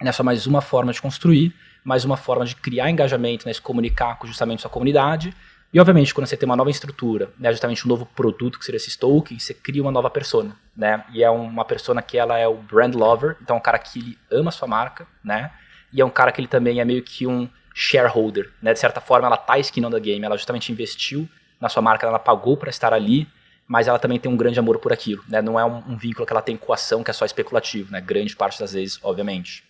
[0.01, 3.61] é só mais uma forma de construir, mais uma forma de criar engajamento, né, se
[3.63, 5.33] comunicar com justamente sua comunidade.
[5.73, 8.77] E, obviamente, quando você tem uma nova estrutura, né, justamente um novo produto, que seria
[8.77, 11.05] esse token, você cria uma nova persona, né?
[11.13, 14.01] E é uma persona que ela é o brand lover, então é um cara que
[14.01, 15.53] ele ama a sua marca, né?
[15.93, 18.73] E é um cara que ele também é meio que um shareholder, né?
[18.73, 21.29] De certa forma, ela tá esquinando a game, ela justamente investiu
[21.61, 23.29] na sua marca, ela pagou para estar ali,
[23.69, 25.41] mas ela também tem um grande amor por aquilo, né?
[25.41, 27.93] Não é um, um vínculo que ela tem com a ação que é só especulativo,
[27.93, 28.01] né?
[28.01, 29.63] Grande parte das vezes, obviamente.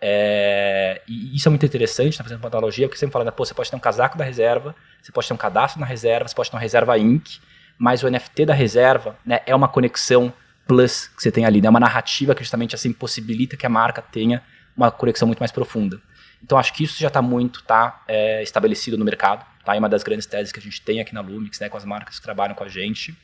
[0.00, 3.54] É, e isso é muito interessante, tá fazendo uma analogia, porque sempre falando, pô, você
[3.54, 6.50] pode ter um casaco da reserva, você pode ter um cadastro na reserva, você pode
[6.50, 7.38] ter uma reserva Inc.,
[7.78, 10.32] mas o NFT da reserva né, é uma conexão
[10.66, 11.68] plus que você tem ali, né?
[11.68, 14.42] Uma narrativa que justamente assim possibilita que a marca tenha
[14.76, 16.00] uma conexão muito mais profunda.
[16.42, 19.74] Então acho que isso já está muito tá, é, estabelecido no mercado, tá?
[19.74, 21.84] É uma das grandes teses que a gente tem aqui na Lumix, né, com as
[21.84, 23.16] marcas que trabalham com a gente.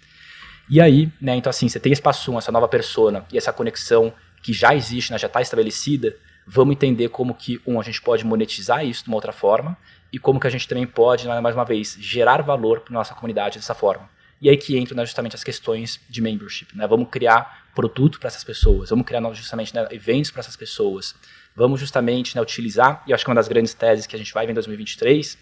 [0.68, 3.52] E aí, né, então assim, você tem esse passo 1, essa nova persona e essa
[3.52, 8.00] conexão que já existe, né, já está estabelecida, vamos entender como que, um, a gente
[8.00, 9.76] pode monetizar isso de uma outra forma
[10.12, 13.14] e como que a gente também pode, né, mais uma vez, gerar valor para nossa
[13.14, 14.08] comunidade dessa forma.
[14.40, 16.76] E aí que entram né, justamente as questões de membership.
[16.76, 16.86] Né?
[16.86, 21.14] Vamos criar produto para essas pessoas, vamos criar justamente né, eventos para essas pessoas,
[21.54, 24.44] vamos justamente né, utilizar, e acho que uma das grandes teses que a gente vai
[24.44, 25.38] ver em 2023,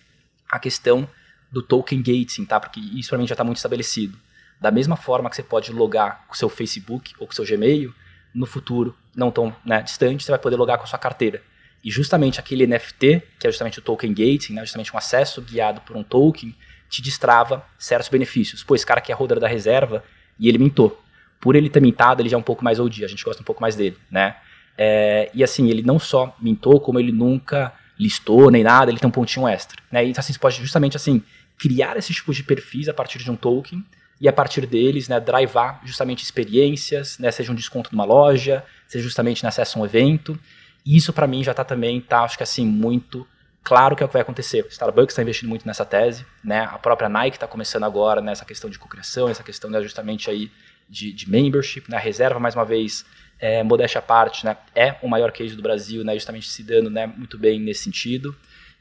[0.48, 1.08] a questão
[1.50, 2.60] do token gating, tá?
[2.60, 4.16] porque isso para mim já está muito estabelecido.
[4.60, 7.44] Da mesma forma que você pode logar com o seu Facebook ou com o seu
[7.46, 7.94] Gmail,
[8.34, 11.42] no futuro, não tão né, distante, você vai poder logar com a sua carteira.
[11.82, 15.80] E justamente aquele NFT, que é justamente o token gating, né, justamente um acesso guiado
[15.80, 16.54] por um token,
[16.88, 18.62] te destrava certos benefícios.
[18.62, 20.04] Pô, esse cara aqui é holder da reserva
[20.38, 21.00] e ele mintou.
[21.40, 23.44] Por ele ter mintado, ele já é um pouco mais OG, a gente gosta um
[23.44, 24.36] pouco mais dele, né?
[24.76, 29.08] É, e assim, ele não só mintou, como ele nunca listou nem nada, ele tem
[29.08, 30.04] um pontinho extra, né?
[30.04, 31.22] Então assim, você pode justamente assim,
[31.58, 33.84] criar esses tipos de perfis a partir de um token
[34.20, 39.02] e a partir deles, né, drivar justamente experiências, né, seja um desconto numa loja, seja
[39.02, 40.38] justamente no acesso a um evento.
[40.84, 43.26] E isso para mim já está também, tá, acho que assim, muito
[43.62, 44.64] claro que é o que vai acontecer.
[44.64, 46.68] O Starbucks está investindo muito nessa tese, né?
[46.70, 50.50] A própria Nike está começando agora nessa questão de cocriação, essa questão né, justamente aí
[50.88, 51.96] de, de membership, né?
[51.96, 53.06] A reserva, mais uma vez,
[53.38, 54.56] é, modéstia à parte, né?
[54.74, 56.14] É o maior case do Brasil, né?
[56.14, 57.06] Justamente se dando, né?
[57.06, 58.36] Muito bem nesse sentido.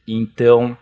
[0.07, 0.77] Então,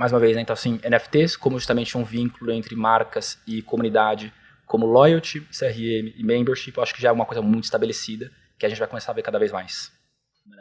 [0.00, 4.32] mais uma vez, né, então assim, NFTs como justamente um vínculo entre marcas e comunidade,
[4.64, 8.64] como loyalty, CRM e membership, eu acho que já é uma coisa muito estabelecida, que
[8.64, 9.92] a gente vai começar a ver cada vez mais.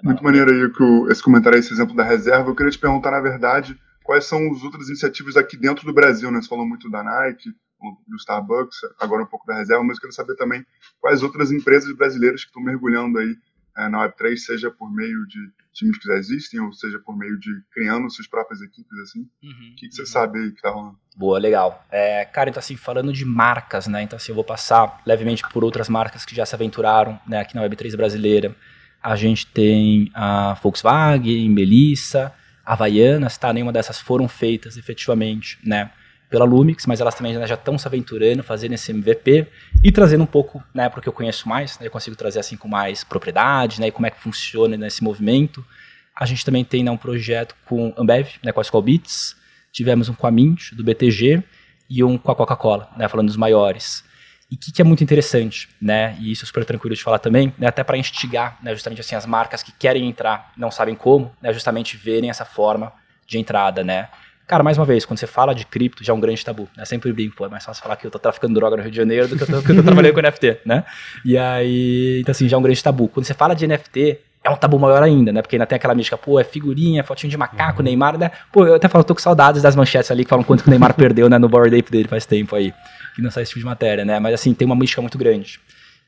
[0.04, 2.50] Muito maneiro aí que esse comentário, esse exemplo da reserva.
[2.50, 6.30] Eu queria te perguntar, na verdade, quais são as outras iniciativas aqui dentro do Brasil,
[6.32, 6.42] né?
[6.42, 7.50] Você falou muito da Nike,
[8.08, 10.66] do Starbucks, agora um pouco da reserva, mas eu queria saber também
[11.00, 13.38] quais outras empresas brasileiras que estão mergulhando aí
[13.88, 15.40] na Web3, seja por meio de
[15.72, 19.20] times que já existem, ou seja por meio de criando suas próprias equipes, assim.
[19.42, 20.08] Uhum, o que, que você uhum.
[20.08, 20.98] sabe aí que tá rolando?
[21.16, 21.86] Boa, legal.
[21.90, 25.64] É, cara, então assim, falando de marcas, né, então assim, eu vou passar levemente por
[25.64, 28.56] outras marcas que já se aventuraram, né, aqui na Web3 brasileira.
[29.02, 32.34] A gente tem a Volkswagen, Melissa,
[32.66, 33.52] Havaianas, tá?
[33.54, 35.92] Nenhuma dessas foram feitas efetivamente, né?
[36.30, 39.48] Pela Lumix, mas elas também já estão se aventurando, fazendo esse MVP
[39.84, 42.68] e trazendo um pouco, né, porque eu conheço mais, né, eu consigo trazer assim com
[42.68, 45.66] mais propriedade, né, e como é que funciona nesse movimento.
[46.16, 48.84] A gente também tem né, um projeto com Ambev, né, com a Skull
[49.72, 51.44] tivemos um com a Mint, do BTG,
[51.90, 54.04] e um com a Coca-Cola, né, falando dos maiores.
[54.52, 57.20] E o que, que, é muito interessante, né, e isso é super tranquilo de falar
[57.20, 60.96] também, né, até para instigar, né, justamente assim, as marcas que querem entrar, não sabem
[60.96, 62.94] como, né, justamente verem essa forma
[63.26, 64.10] de entrada, né.
[64.50, 66.68] Cara, mais uma vez, quando você fala de cripto, já é um grande tabu.
[66.76, 66.84] Né?
[66.84, 68.98] Sempre brinco, pô, é mais fácil falar que eu tô traficando droga no Rio de
[68.98, 70.84] Janeiro do que eu tô, que eu tô trabalhando com NFT, né?
[71.24, 73.08] E aí, então assim, já é um grande tabu.
[73.10, 75.44] Quando você fala de NFT, é um tabu maior ainda, né?
[75.44, 77.86] Porque ainda tem aquela mística, pô, é figurinha, fotinho de macaco, uhum.
[77.86, 78.32] Neymar, né?
[78.52, 80.72] Pô, eu até falo, tô com saudades das manchetes ali que falam quanto que o
[80.72, 82.74] Neymar perdeu, né, no Board Ape dele faz tempo aí,
[83.16, 84.20] que não sai esse tipo de matéria, né?
[84.20, 85.60] Mas assim, tem uma mística muito grande.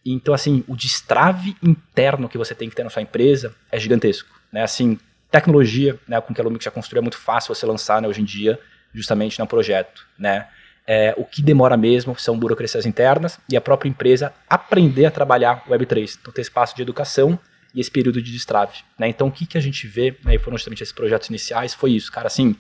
[0.04, 4.28] Então, assim, o destrave interno que você tem que ter na sua empresa é gigantesco,
[4.52, 4.64] né?
[4.64, 4.98] Assim,
[5.32, 8.22] tecnologia, né, com que a Lumix já construiu, é muito fácil você lançar, né, hoje
[8.22, 8.60] em dia,
[8.94, 10.48] justamente no projeto, né?
[10.86, 15.64] É, o que demora mesmo são burocracias internas e a própria empresa aprender a trabalhar
[15.70, 16.18] Web3.
[16.20, 17.40] Então, ter espaço de educação
[17.74, 18.80] e esse período de destrave.
[18.98, 19.08] Né?
[19.08, 21.92] Então, o que, que a gente vê, né, e foram justamente esses projetos iniciais, foi
[21.92, 22.56] isso, cara, assim,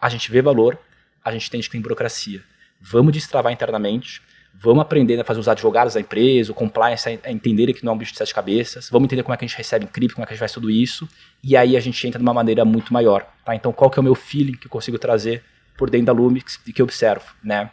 [0.00, 0.78] a gente vê valor,
[1.24, 2.42] a gente entende que tem burocracia.
[2.80, 4.22] Vamos destravar internamente,
[4.60, 7.94] vamos aprender a fazer os advogados da empresa, o compliance, a entender que não é
[7.94, 10.14] um bicho de sete cabeças, vamos entender como é que a gente recebe em cripto,
[10.14, 11.08] como é que a gente faz tudo isso,
[11.42, 13.26] e aí a gente entra de uma maneira muito maior.
[13.44, 13.54] Tá?
[13.54, 15.42] Então, qual que é o meu feeling que eu consigo trazer
[15.76, 17.70] por dentro da Lumix e que eu observo, né?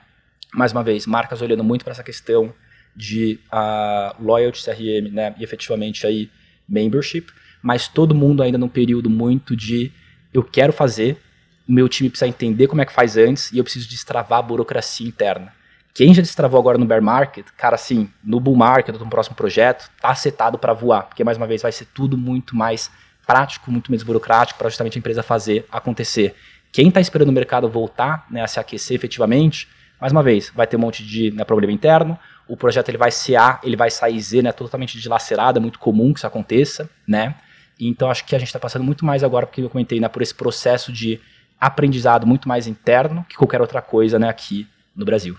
[0.54, 2.54] Mais uma vez, marcas olhando muito para essa questão
[2.96, 5.34] de uh, loyalty CRM, né?
[5.40, 6.30] E efetivamente aí
[6.68, 7.28] membership,
[7.62, 9.92] mas todo mundo ainda num período muito de
[10.34, 11.18] eu quero fazer,
[11.68, 14.42] o meu time precisa entender como é que faz antes e eu preciso destravar a
[14.42, 15.54] burocracia interna.
[15.94, 19.92] Quem já destravou agora no bear market, cara, assim, no bull market, no próximo projeto,
[20.02, 22.90] tá setado para voar, porque mais uma vez vai ser tudo muito mais
[23.28, 26.36] prático, muito menos burocrático para justamente a empresa fazer acontecer.
[26.72, 29.68] Quem está esperando o mercado voltar né, a se aquecer efetivamente,
[30.02, 33.12] mais uma vez, vai ter um monte de né, problema interno, o projeto ele vai
[33.12, 36.90] ser A, ele vai sair Z, né, totalmente dilacerado, é muito comum que isso aconteça,
[37.08, 37.36] né?
[37.80, 40.24] Então acho que a gente está passando muito mais agora, porque eu comentei, né, por
[40.24, 41.22] esse processo de
[41.60, 45.38] aprendizado muito mais interno que qualquer outra coisa né, aqui no Brasil.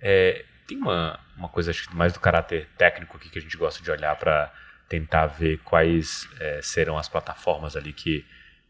[0.00, 3.82] É, tem uma, uma coisa acho mais do caráter técnico aqui que a gente gosta
[3.82, 4.52] de olhar para
[4.88, 8.24] tentar ver quais é, serão as plataformas ali que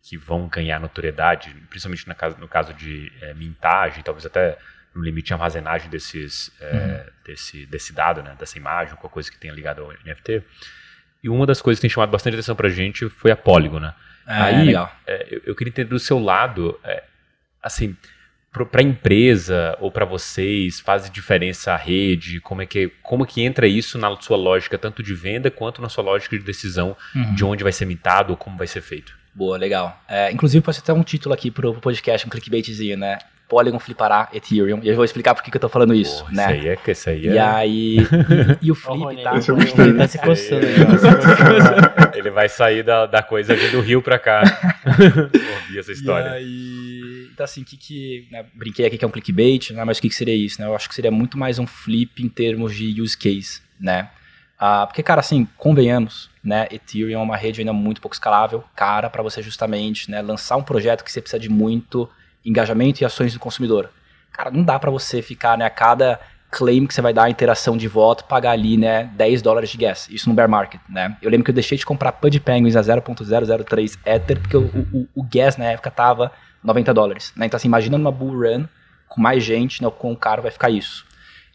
[0.09, 4.57] que vão ganhar notoriedade, principalmente no caso, no caso de é, mintagem, talvez até
[4.95, 7.13] no limite de armazenagem desses, é, uhum.
[7.25, 10.45] desse, desse dado, né, dessa imagem, qualquer coisa que tenha ligado ao NFT.
[11.25, 13.81] E uma das coisas que tem chamado bastante atenção para a gente foi a Polygon,
[13.81, 13.95] né?
[14.25, 14.75] Ah, Aí,
[15.07, 17.03] é, eu, eu, queria entender do seu lado, é,
[17.61, 17.97] assim,
[18.65, 22.41] para a empresa ou para vocês faz diferença a rede?
[22.41, 25.89] Como é que como que entra isso na sua lógica tanto de venda quanto na
[25.89, 27.35] sua lógica de decisão Uhum.
[27.35, 29.13] de onde vai ser mintado ou como vai ser feito?
[29.35, 30.01] Boa, legal.
[30.09, 33.19] É, inclusive, pode ser até um título aqui pro, pro podcast, um clickbaitzinho, né?
[33.49, 34.81] Polygon flipará Ethereum.
[34.83, 36.57] E eu vou explicar por que, que eu tô falando isso, Pô, né?
[36.57, 37.41] Isso aí é que isso aí E é.
[37.41, 37.97] aí.
[38.63, 39.37] E, e o flip, tá?
[39.37, 39.85] Esse eu gostei.
[39.85, 40.67] Rony tá se coçando.
[42.15, 44.43] Ele vai sair da, da coisa do Rio pra cá.
[45.67, 46.29] Ouvir essa história.
[46.31, 46.96] E aí,
[47.37, 50.09] então assim, que que, né, brinquei aqui que é um clickbait, né, mas o que,
[50.09, 50.67] que seria isso, né?
[50.67, 54.09] Eu acho que seria muito mais um flip em termos de use case, né?
[54.59, 56.67] Ah, porque, cara, assim, convenhamos, né?
[56.71, 60.63] Ethereum é uma rede ainda muito pouco escalável, cara, para você justamente, né, lançar um
[60.63, 62.09] projeto que você precisa de muito
[62.43, 63.91] engajamento e ações do consumidor.
[64.33, 66.19] Cara, não dá para você ficar, né, a cada
[66.51, 70.09] claim que você vai dar, interação de voto, pagar ali, né, 10 dólares de gas.
[70.09, 71.19] Isso no bear market, né?
[71.21, 75.09] Eu lembro que eu deixei de comprar Pud Penguins a 0.003 Ether, porque o, o,
[75.15, 76.33] o gas na época tava
[76.67, 77.47] 90 dólares, né?
[77.47, 78.67] Então, assim, imagina numa bull run,
[79.09, 81.07] com mais gente, né, o caro vai ficar isso.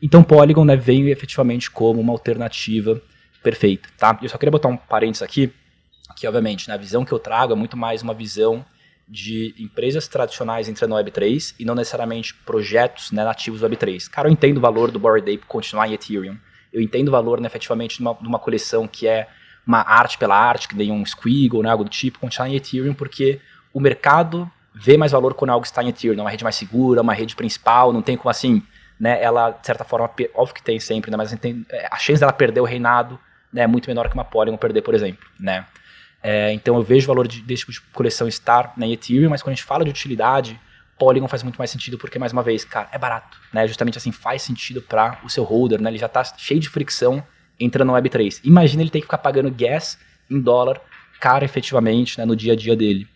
[0.01, 2.99] Então, Polygon, né, veio efetivamente como uma alternativa
[3.43, 4.17] perfeita, tá?
[4.21, 5.53] Eu só queria botar um parênteses aqui,
[6.15, 8.65] que obviamente, né, a visão que eu trago é muito mais uma visão
[9.07, 14.09] de empresas tradicionais entrando no Web3 e não necessariamente projetos né, nativos do Web3.
[14.09, 16.37] Cara, eu entendo o valor do Bored Ape continuar em Ethereum.
[16.71, 19.27] Eu entendo o valor, né, efetivamente, de uma, de uma coleção que é
[19.67, 22.93] uma arte pela arte, que nem um Squiggle, né, algo do tipo, continuar em Ethereum,
[22.93, 23.41] porque
[23.73, 27.01] o mercado vê mais valor quando algo está em Ethereum, é uma rede mais segura,
[27.01, 28.63] uma rede principal, não tem como assim,
[28.99, 32.33] né, ela, de certa forma, óbvio que tem sempre, né, mas é, a chance dela
[32.33, 33.19] perder o reinado
[33.51, 35.65] né, é muito menor que uma Polygon perder, por exemplo, né.
[36.23, 39.41] É, então eu vejo o valor de, desse tipo de coleção estar na Ethereum, mas
[39.41, 40.59] quando a gente fala de utilidade,
[41.01, 43.67] Polygon faz muito mais sentido porque, mais uma vez, cara, é barato, né?
[43.67, 45.89] Justamente assim, faz sentido para o seu holder, né?
[45.89, 47.23] Ele já está cheio de fricção
[47.59, 48.39] entrando no Web3.
[48.43, 49.97] Imagina ele ter que ficar pagando gas
[50.29, 50.79] em dólar,
[51.19, 53.07] cara, efetivamente, né, no dia a dia dele.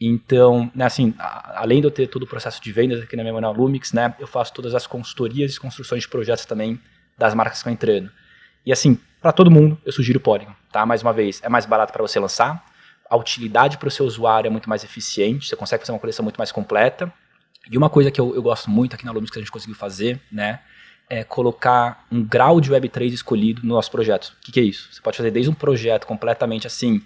[0.00, 3.40] Então, né, assim, além de eu ter todo o processo de vendas aqui na minha
[3.40, 6.80] na Lumix, né, eu faço todas as consultorias e construções de projetos também
[7.16, 8.10] das marcas que estão entrando.
[8.64, 10.86] E assim, para todo mundo, eu sugiro o Polygon, tá?
[10.86, 12.64] Mais uma vez, é mais barato para você lançar,
[13.10, 16.22] a utilidade para o seu usuário é muito mais eficiente, você consegue fazer uma coleção
[16.22, 17.12] muito mais completa.
[17.70, 19.74] E uma coisa que eu, eu gosto muito aqui na Lumix que a gente conseguiu
[19.74, 20.60] fazer, né,
[21.08, 24.28] é colocar um grau de Web3 escolhido nos nossos projetos.
[24.30, 24.88] O que, que é isso?
[24.92, 27.02] Você pode fazer desde um projeto completamente assim,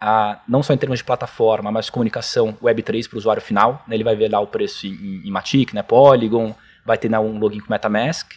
[0.00, 3.84] ah, não só em termos de plataforma, mas comunicação Web3 para o usuário final.
[3.86, 3.96] né?
[3.96, 7.38] Ele vai ver lá o preço em, em, Matic, né, Polygon, vai ter né, um
[7.38, 8.32] login com MetaMask.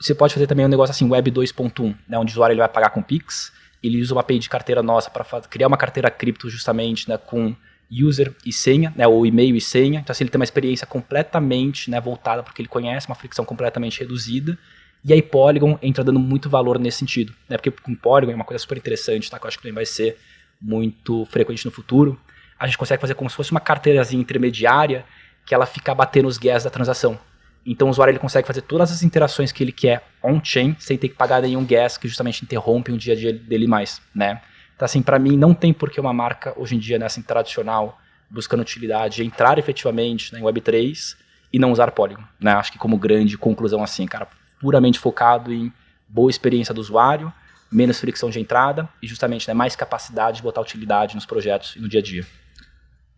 [0.00, 2.68] Você pode fazer também um negócio assim, Web 2.1, né, onde o usuário ele vai
[2.68, 6.48] pagar com Pix, ele usa uma API de carteira nossa para criar uma carteira cripto
[6.48, 7.54] justamente né, com
[7.90, 10.00] user e senha, né, ou e-mail e senha.
[10.00, 14.00] Então, assim, ele tem uma experiência completamente né, voltada porque ele conhece, uma fricção completamente
[14.00, 14.56] reduzida.
[15.04, 17.56] E aí Polygon entra dando muito valor nesse sentido, né?
[17.56, 19.36] Porque com Polygon é uma coisa super interessante, tá?
[19.36, 20.16] Que eu acho que também vai ser
[20.62, 22.18] muito frequente no futuro.
[22.58, 25.04] A gente consegue fazer como se fosse uma carteirazinha intermediária
[25.44, 27.18] que ela fica batendo os gas da transação.
[27.66, 31.08] Então o usuário ele consegue fazer todas as interações que ele quer on-chain sem ter
[31.08, 34.40] que pagar nenhum gas que justamente interrompe o dia a dia dele mais, né?
[34.74, 37.26] Então assim, para mim não tem por que uma marca hoje em dia nessa né,
[37.26, 41.16] tradicional buscando utilidade entrar efetivamente né, em Web3
[41.52, 42.52] e não usar Polygon, né?
[42.52, 44.26] Acho que como grande conclusão assim, cara,
[44.60, 45.72] puramente focado em
[46.08, 47.32] boa experiência do usuário,
[47.72, 51.80] menos fricção de entrada e justamente né, mais capacidade de botar utilidade nos projetos e
[51.80, 52.26] no dia a dia.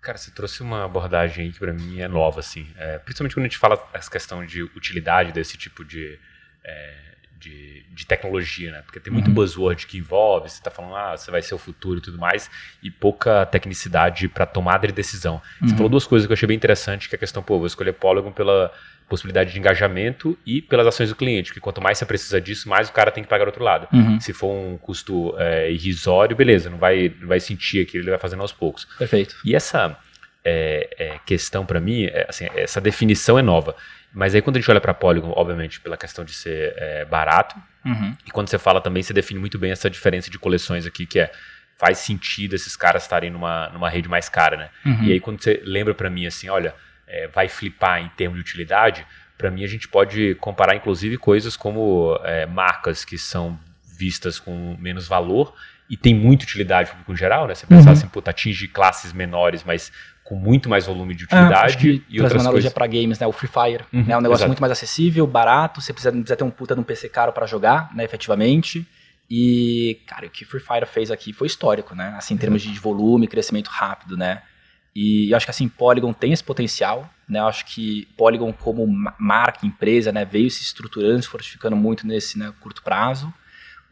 [0.00, 2.66] Cara, você trouxe uma abordagem aí que para mim é nova, assim.
[2.76, 6.18] É, principalmente quando a gente fala essa questão de utilidade desse tipo de,
[6.62, 6.94] é,
[7.44, 8.82] de, de, tecnologia, né?
[8.82, 9.34] Porque tem muito uhum.
[9.34, 12.50] buzzword que envolve, você está falando, ah, você vai ser o futuro e tudo mais,
[12.82, 15.40] e pouca tecnicidade para tomada de decisão.
[15.60, 15.68] Uhum.
[15.68, 17.66] Você falou duas coisas que eu achei bem interessante, que é a questão, pô, vou
[17.66, 18.72] escolher Polygon pela
[19.08, 22.88] possibilidade de engajamento e pelas ações do cliente, porque quanto mais você precisa disso, mais
[22.88, 23.86] o cara tem que pagar do outro lado.
[23.92, 24.18] Uhum.
[24.18, 28.18] Se for um custo é, irrisório, beleza, não vai, não vai sentir aquilo, ele vai
[28.18, 28.86] fazendo aos poucos.
[28.98, 29.36] Perfeito.
[29.44, 29.98] E essa
[30.44, 33.74] é, é, questão para mim, assim, essa definição é nova.
[34.12, 37.56] Mas aí quando a gente olha para Polygon, obviamente, pela questão de ser é, barato,
[37.84, 38.16] uhum.
[38.26, 41.18] e quando você fala também, você define muito bem essa diferença de coleções aqui, que
[41.18, 41.32] é
[41.76, 44.70] faz sentido esses caras estarem numa, numa rede mais cara, né?
[44.86, 45.04] Uhum.
[45.04, 46.74] E aí quando você lembra para mim assim, olha,
[47.06, 49.04] é, vai flipar em termos de utilidade,
[49.36, 53.58] para mim a gente pode comparar inclusive coisas como é, marcas que são
[53.98, 55.52] vistas com menos valor
[55.90, 57.54] e tem muita utilidade público em geral, né?
[57.54, 57.92] Você pensar Uhum.
[57.92, 59.92] assim, puta, atinge classes menores, mas
[60.24, 62.72] com muito mais volume de utilidade ah, e outras uma analogia coisas.
[62.72, 63.26] para games, né?
[63.26, 64.14] O Free Fire, Uhum, né?
[64.14, 64.48] É um negócio exato.
[64.48, 67.30] muito mais acessível, barato, você precisa, não precisa ter um puta de um PC caro
[67.32, 68.86] para jogar, né, efetivamente.
[69.30, 72.14] E, cara, o que Free Fire fez aqui foi histórico, né?
[72.16, 74.42] Assim, em termos de volume, crescimento rápido, né?
[74.96, 77.40] E eu acho que assim, Polygon tem esse potencial, né?
[77.40, 82.06] Eu acho que Polygon como ma- marca, empresa, né, veio se estruturando, se fortificando muito
[82.06, 83.32] nesse né, curto prazo.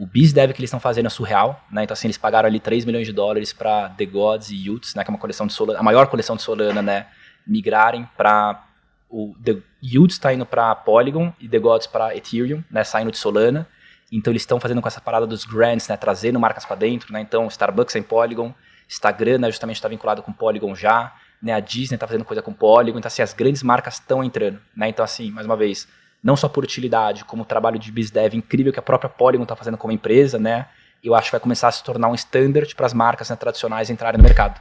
[0.02, 1.84] O BizDev que eles estão fazendo é surreal, né?
[1.84, 5.04] Então assim, eles pagaram ali 3 milhões de dólares para The Gods e Utes, né,
[5.04, 7.06] que é uma coleção de Solana, a maior coleção de Solana, né,
[7.46, 8.66] migrarem para
[9.08, 13.16] o The Yields está indo para Polygon e The Gods para Ethereum, né, saindo de
[13.16, 13.64] Solana.
[14.10, 17.20] Então eles estão fazendo com essa parada dos grants, né, trazendo marcas para dentro, né?
[17.20, 18.52] Então Starbucks é em Polygon,
[18.88, 21.52] Instagram né, justamente está vinculado com Polygon já, né?
[21.52, 24.88] A Disney está fazendo coisa com Polygon, então assim as grandes marcas estão entrando, né?
[24.88, 25.86] Então assim, mais uma vez,
[26.22, 29.76] não só por utilidade, como trabalho de BizDev incrível que a própria Polygon está fazendo
[29.76, 30.66] como empresa, né?
[31.02, 33.90] Eu acho que vai começar a se tornar um standard para as marcas né, tradicionais
[33.90, 34.60] entrarem no mercado.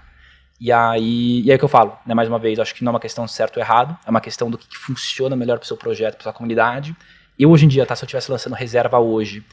[0.59, 2.93] E aí, e aí que eu falo, né, mais uma vez, acho que não é
[2.93, 5.67] uma questão certo ou errado, é uma questão do que, que funciona melhor para o
[5.67, 6.95] seu projeto, para sua comunidade.
[7.37, 9.43] Eu hoje em dia, tá, se eu estivesse lançando reserva hoje,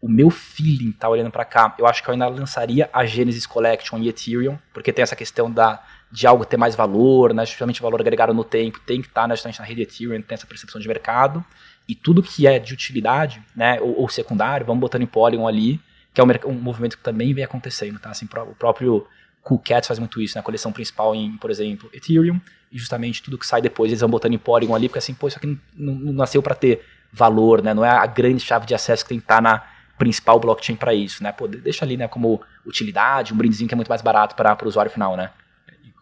[0.00, 3.46] o meu feeling tá olhando para cá, eu acho que eu ainda lançaria a Genesis
[3.46, 5.80] Collection e Ethereum, porque tem essa questão da
[6.12, 9.22] de algo ter mais valor, né, justamente o valor agregado no tempo, tem que estar
[9.22, 11.42] tá, né, justamente na rede Ethereum, tem essa percepção de mercado,
[11.88, 15.80] e tudo que é de utilidade, né, ou, ou secundário, vamos botando em Polygon ali,
[16.12, 19.06] que é um, um, movimento que também vem acontecendo, tá, assim, o próprio
[19.42, 22.38] Cool Cats faz muito isso, né, a coleção principal em, por exemplo, Ethereum,
[22.70, 25.28] e justamente tudo que sai depois eles vão botando em Polygon ali, porque assim, pô,
[25.28, 28.74] isso aqui não, não nasceu para ter valor, né, não é a grande chave de
[28.74, 29.62] acesso que tem que estar tá na
[29.96, 31.30] principal blockchain para isso, né?
[31.30, 34.66] Pô, deixa ali, né, como utilidade, um brindezinho que é muito mais barato para o
[34.66, 35.30] usuário final, né?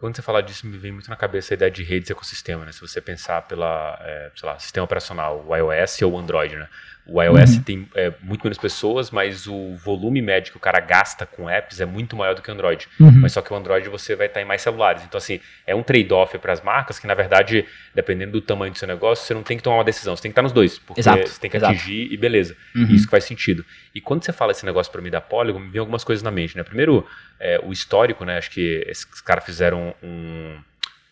[0.01, 2.65] Quando você fala disso, me vem muito na cabeça a ideia de redes e ecossistema,
[2.65, 2.71] né?
[2.71, 6.67] Se você pensar pela, é, sei lá, sistema operacional, o iOS ou o Android, né?
[7.05, 7.63] O iOS uhum.
[7.63, 11.81] tem é, muito menos pessoas, mas o volume médio que o cara gasta com apps
[11.81, 12.87] é muito maior do que o Android.
[12.99, 13.11] Uhum.
[13.11, 15.03] Mas só que o Android você vai estar em mais celulares.
[15.03, 18.77] Então, assim, é um trade-off para as marcas que, na verdade, dependendo do tamanho do
[18.77, 20.15] seu negócio, você não tem que tomar uma decisão.
[20.15, 20.77] Você tem que estar nos dois.
[20.77, 21.73] Porque exato, você tem que exato.
[21.73, 22.55] atingir e beleza.
[22.75, 22.85] Uhum.
[22.91, 23.65] Isso que faz sentido.
[23.95, 26.31] E quando você fala esse negócio para mim da Polygon, me vem algumas coisas na
[26.31, 26.63] mente, né?
[26.63, 27.05] Primeiro,
[27.39, 28.37] é, o histórico, né?
[28.37, 30.57] Acho que esses caras fizeram um,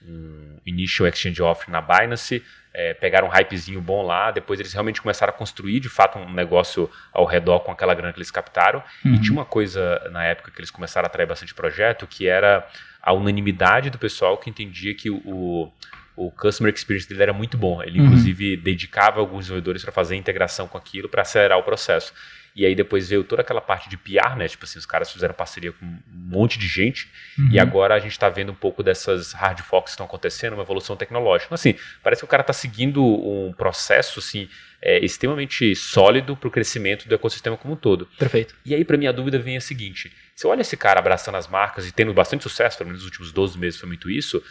[0.07, 5.01] um initial exchange offer na Binance é, pegaram um hypezinho bom lá, depois eles realmente
[5.01, 8.83] começaram a construir de fato um negócio ao redor com aquela grana que eles captaram.
[9.03, 9.15] Uhum.
[9.15, 12.67] E tinha uma coisa na época que eles começaram a atrair bastante projeto, que era
[13.01, 15.71] a unanimidade do pessoal que entendia que o,
[16.15, 17.81] o customer experience dele era muito bom.
[17.81, 18.05] Ele, uhum.
[18.05, 22.13] inclusive, dedicava alguns desenvolvedores para fazer a integração com aquilo, para acelerar o processo.
[22.59, 24.45] E aí depois veio toda aquela parte de PR, né?
[24.45, 27.09] Tipo assim, os caras fizeram parceria com um monte de gente.
[27.37, 27.47] Uhum.
[27.53, 30.63] E agora a gente está vendo um pouco dessas hard forks que estão acontecendo, uma
[30.63, 31.45] evolução tecnológica.
[31.45, 34.49] Então, assim, parece que o cara está seguindo um processo, assim,
[34.81, 38.09] é, extremamente sólido para o crescimento do ecossistema como um todo.
[38.17, 38.53] Perfeito.
[38.65, 41.47] E aí, para mim, a dúvida vem a seguinte: você olha esse cara abraçando as
[41.47, 44.43] marcas e tendo bastante sucesso, pelo menos nos últimos 12 meses foi muito isso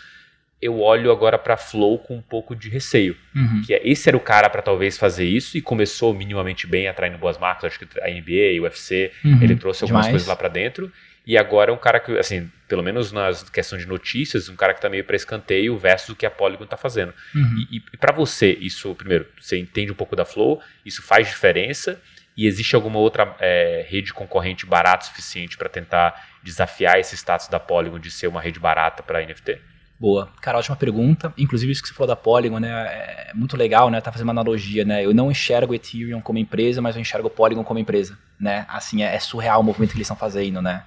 [0.61, 3.17] eu olho agora para Flow com um pouco de receio.
[3.35, 3.63] Uhum.
[3.65, 7.17] Que é, esse era o cara para talvez fazer isso e começou minimamente bem, atraindo
[7.17, 7.73] boas marcas.
[7.73, 9.39] Acho que a NBA, o UFC, uhum.
[9.41, 10.13] ele trouxe algumas Demais.
[10.13, 10.93] coisas lá para dentro.
[11.25, 14.75] E agora é um cara que, assim, pelo menos nas questões de notícias, um cara
[14.75, 17.13] que tá meio para escanteio versus o que a Polygon tá fazendo.
[17.35, 17.67] Uhum.
[17.71, 22.01] E, e para você, isso, primeiro, você entende um pouco da Flow, isso faz diferença?
[22.37, 27.49] E existe alguma outra é, rede concorrente barata o suficiente para tentar desafiar esse status
[27.49, 29.61] da Polygon de ser uma rede barata para NFT?
[30.01, 30.29] Boa.
[30.41, 31.33] Cara, ótima pergunta.
[31.37, 32.69] Inclusive, isso que você falou da Polygon, né?
[32.71, 34.01] É muito legal, né?
[34.01, 35.05] Tá fazendo uma analogia, né?
[35.05, 38.65] Eu não enxergo Ethereum como empresa, mas eu enxergo Polygon como empresa, né?
[38.69, 40.85] Assim, é, é surreal o movimento que eles estão fazendo, né?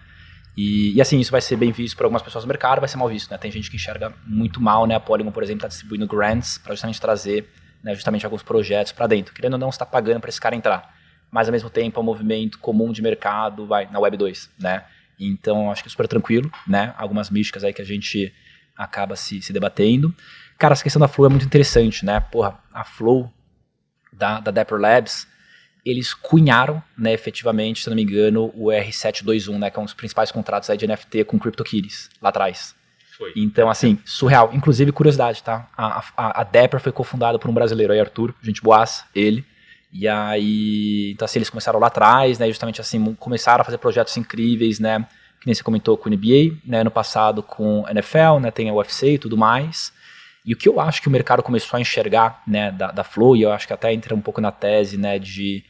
[0.55, 2.97] E, e, assim, isso vai ser bem visto por algumas pessoas no mercado, vai ser
[2.97, 3.37] mal visto, né?
[3.37, 4.95] Tem gente que enxerga muito mal, né?
[4.95, 7.49] A Polygon, por exemplo, está distribuindo grants para justamente trazer
[7.83, 9.33] né, justamente alguns projetos para dentro.
[9.33, 10.93] Querendo ou não, está pagando para esse cara entrar.
[11.29, 14.83] Mas, ao mesmo tempo, é um movimento comum de mercado, vai, na Web 2, né?
[15.19, 16.93] Então, acho que é super tranquilo, né?
[16.97, 18.33] Algumas místicas aí que a gente
[18.83, 20.13] acaba se, se debatendo.
[20.57, 22.19] Cara, essa questão da Flow é muito interessante, né?
[22.19, 23.31] Porra, a Flow
[24.11, 25.27] da, da Dapper Labs,
[25.85, 29.95] eles cunharam, né, efetivamente, se não me engano, o R721, né, que é um dos
[29.95, 32.75] principais contratos aí de NFT com CryptoKitties, lá atrás.
[33.17, 33.33] Foi.
[33.35, 34.51] Então, assim, surreal.
[34.53, 35.67] Inclusive, curiosidade, tá?
[35.75, 39.45] A, a, a Dapper foi cofundada por um brasileiro aí, Arthur, gente boaça, ele.
[39.91, 44.15] E aí, então assim, eles começaram lá atrás, né, justamente assim, começaram a fazer projetos
[44.15, 45.05] incríveis, né,
[45.41, 48.69] que nem você comentou com o NBA, né, no passado com a NFL, né, tem
[48.69, 49.91] a UFC e tudo mais.
[50.45, 53.35] E o que eu acho que o mercado começou a enxergar né, da, da Flow,
[53.35, 55.63] e eu acho que até entra um pouco na tese né, de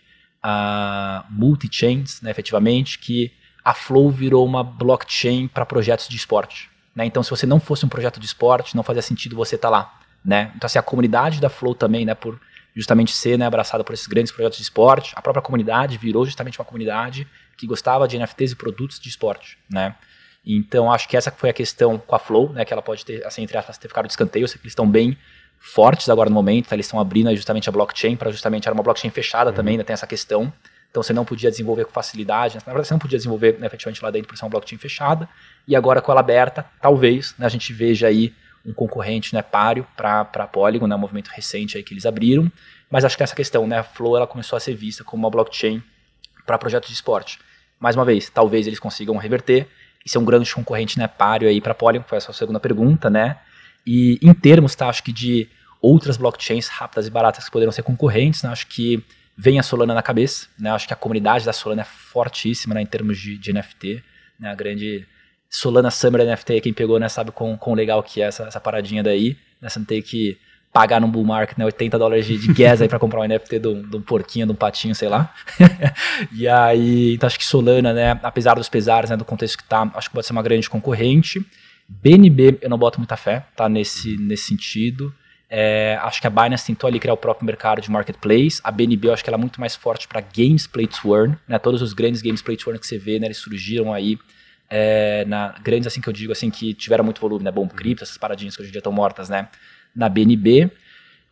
[0.44, 3.32] uh, multi-chains, né, efetivamente, que
[3.64, 6.70] a Flow virou uma blockchain para projetos de esporte.
[6.94, 7.06] Né?
[7.06, 9.78] Então, se você não fosse um projeto de esporte, não fazia sentido você estar tá
[9.78, 10.00] lá.
[10.24, 10.52] Né?
[10.54, 12.38] Então, assim, a comunidade da Flow também, né, por
[12.76, 16.60] justamente ser né, abraçada por esses grandes projetos de esporte, a própria comunidade virou justamente
[16.60, 17.26] uma comunidade
[17.62, 19.96] que gostava de NFTs e produtos de esporte, né?
[20.44, 22.66] Então acho que essa foi a questão com a Flow, né?
[22.66, 24.46] Que ela pode ter, assim, entre aspas, ter ficado de escanteio.
[24.46, 25.16] Eu sei que eles estão bem
[25.60, 26.76] fortes agora no momento, tá?
[26.76, 29.56] eles estão abrindo justamente a blockchain para justamente era uma blockchain fechada uhum.
[29.56, 30.52] também, ainda tem essa questão.
[30.90, 34.04] Então você não podia desenvolver com facilidade, na verdade você não podia desenvolver né, efetivamente
[34.04, 35.30] lá dentro por ser uma blockchain fechada.
[35.68, 38.34] E agora com ela aberta, talvez né, a gente veja aí
[38.66, 42.52] um concorrente né, páreo para a Polygon, né, um movimento recente aí que eles abriram.
[42.90, 45.30] Mas acho que essa questão, né, a Flow ela começou a ser vista como uma
[45.30, 45.84] blockchain
[46.44, 47.38] para projetos de esporte
[47.82, 49.68] mais uma vez, talvez eles consigam reverter
[50.06, 53.10] e ser um grande concorrente né, páreo aí para Polygon, foi a sua segunda pergunta,
[53.10, 53.38] né?
[53.86, 55.50] E em termos, tá, acho que de
[55.82, 58.52] outras blockchains rápidas e baratas que poderiam ser concorrentes, né?
[58.52, 59.04] Acho que
[59.36, 60.70] vem a Solana na cabeça, né?
[60.70, 64.04] Acho que a comunidade da Solana é fortíssima né, em termos de, de NFT,
[64.40, 64.52] né?
[64.52, 65.08] A grande
[65.50, 69.02] Solana Summer NFT, quem pegou, né, sabe quão, quão legal que é essa, essa paradinha
[69.02, 69.68] daí, né?
[69.70, 70.38] Você não tem que
[70.72, 73.60] pagar no bull market, né, 80 dólares de, de gas aí para comprar um NFT
[73.60, 75.34] de um, de um, porquinho, de um patinho, sei lá.
[76.32, 79.90] e aí, então acho que Solana, né, apesar dos pesares, né, do contexto que tá,
[79.96, 81.46] acho que pode ser uma grande concorrente.
[81.88, 85.14] BNB eu não boto muita fé, tá, nesse, nesse sentido.
[85.54, 88.62] É, acho que a Binance tentou ali criar o próprio mercado de marketplace.
[88.64, 91.38] A BNB eu acho que ela é muito mais forte para games play to earn.
[91.46, 91.60] Né?
[91.60, 94.18] Todos os grandes games play to earn que você vê, né, eles surgiram aí
[94.70, 97.52] é, na grandes assim que eu digo assim que tiveram muito volume, né?
[97.52, 99.50] Bom, cripto, essas paradinhas que hoje em dia estão mortas, né?
[99.96, 100.72] Na BNB.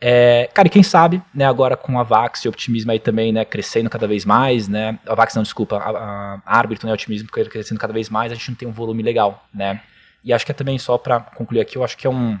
[0.00, 3.32] É, cara, e quem sabe, né, agora com a Vax e o Optimismo aí também,
[3.32, 6.94] né, crescendo cada vez mais, né, a Vax não, desculpa, a, a Arbitrum, né, o
[6.94, 9.82] Optimismo crescendo cada vez mais, a gente não tem um volume legal, né,
[10.24, 12.38] e acho que é também, só para concluir aqui, eu acho que é um,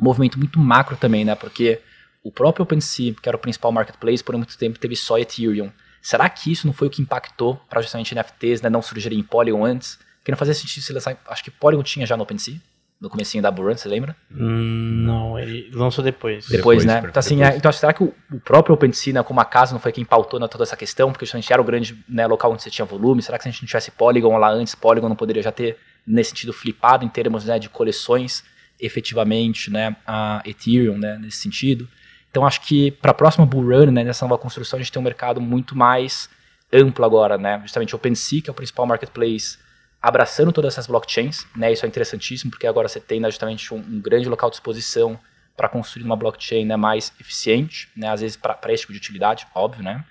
[0.00, 1.34] movimento muito macro também, né?
[1.34, 1.80] Porque
[2.22, 5.70] o próprio OpenSea, que era o principal marketplace, por muito tempo teve só Ethereum.
[6.02, 9.22] Será que isso não foi o que impactou para justamente NFTs né, não surgirem em
[9.22, 9.98] Polygon antes?
[10.24, 11.16] Que não fazia sentido se lançar.
[11.28, 12.56] Acho que Polygon tinha já no OpenSea,
[13.00, 14.14] no comecinho da Burn, você lembra?
[14.30, 16.46] Hum, não, ele lançou depois.
[16.46, 16.98] Depois, depois né?
[16.98, 17.54] Então, assim, depois.
[17.54, 20.04] É, então, será que o, o, próprio OpenSea, né, como a casa, não foi quem
[20.04, 21.10] pautou né, toda essa questão?
[21.10, 23.22] Porque justamente era o grande né, local onde você tinha volume.
[23.22, 25.78] Será que se a gente não tivesse Polygon lá antes, Polygon não poderia já ter,
[26.06, 28.44] nesse sentido, flipado em termos né, de coleções?
[28.80, 31.86] efetivamente né, a Ethereum né, nesse sentido.
[32.30, 35.00] Então acho que para a próxima bull run, né, nessa nova construção, a gente tem
[35.00, 36.30] um mercado muito mais
[36.72, 37.60] amplo agora, né?
[37.62, 39.58] Justamente o OpenSea, que é o principal marketplace,
[40.00, 41.72] abraçando todas essas blockchains, né?
[41.72, 45.18] Isso é interessantíssimo porque agora você tem né, justamente um, um, grande local de exposição
[45.56, 48.08] para construir uma blockchain né, mais eficiente, né?
[48.08, 50.04] Às vezes para esse tipo de utilidade, óbvio, né?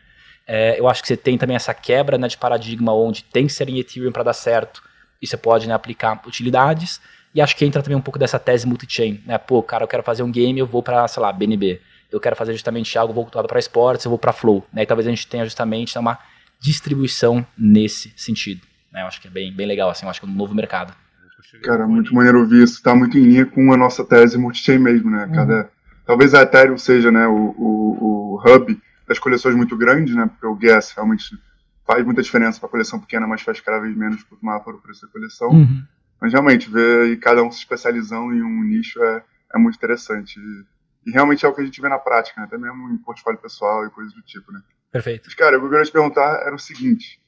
[0.45, 3.53] É, eu acho que você tem também essa quebra né, de paradigma onde tem que
[3.53, 4.81] ser em Ethereum para dar certo
[5.21, 7.01] e você pode né, aplicar utilidades.
[7.33, 9.37] E acho que entra também um pouco dessa tese multi-chain, né?
[9.37, 11.79] Pô, cara, eu quero fazer um game, eu vou para, sei lá, BNB.
[12.11, 14.81] Eu quero fazer justamente algo voltado para esportes, eu vou para Flow, né?
[14.81, 16.17] E talvez a gente tenha justamente uma
[16.59, 18.61] distribuição nesse sentido,
[18.91, 19.01] né?
[19.03, 20.93] Eu acho que é bem, bem legal, assim, eu acho que é um novo mercado.
[21.63, 25.09] Cara, muito maneiro ouvir isso, tá muito em linha com a nossa tese multi-chain mesmo,
[25.09, 25.29] né?
[25.33, 25.69] Cada, uhum.
[26.05, 30.27] Talvez a Ethereum seja, né, o, o, o hub das coleções muito grandes, né?
[30.27, 31.37] Porque o Gas realmente
[31.85, 35.11] faz muita diferença para coleção pequena, mas faz cada vez menos for o preço da
[35.11, 35.49] coleção.
[35.49, 35.83] Uhum.
[36.21, 39.23] Mas realmente, ver cada um se especializando em um nicho é,
[39.55, 40.39] é muito interessante.
[40.39, 42.47] E, e, realmente é o que a gente vê na prática, né?
[42.47, 44.61] até mesmo em portfólio pessoal e coisas do tipo, né?
[44.91, 45.23] Perfeito.
[45.25, 47.19] Mas, cara, o que eu queria te perguntar era o seguinte.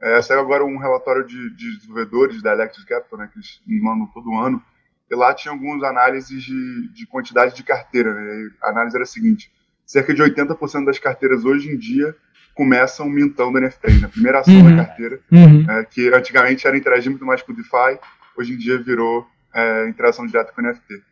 [0.00, 4.06] É, saiu agora um relatório de, de desenvolvedores da Electric Capital, né, que eles mandam
[4.06, 4.62] todo ano,
[5.10, 8.14] e lá tinha algumas análises de, de quantidade de carteira.
[8.14, 8.50] Né?
[8.62, 9.52] A análise era a seguinte:
[9.84, 12.16] cerca de 80% das carteiras hoje em dia
[12.54, 14.08] começam mintando NFTs, né?
[14.08, 14.76] Primeira ação uhum.
[14.76, 15.70] da carteira, uhum.
[15.70, 17.98] é, que antigamente era interagir muito mais com o DeFi,
[18.36, 21.02] hoje em dia virou é, interação direta com NFT.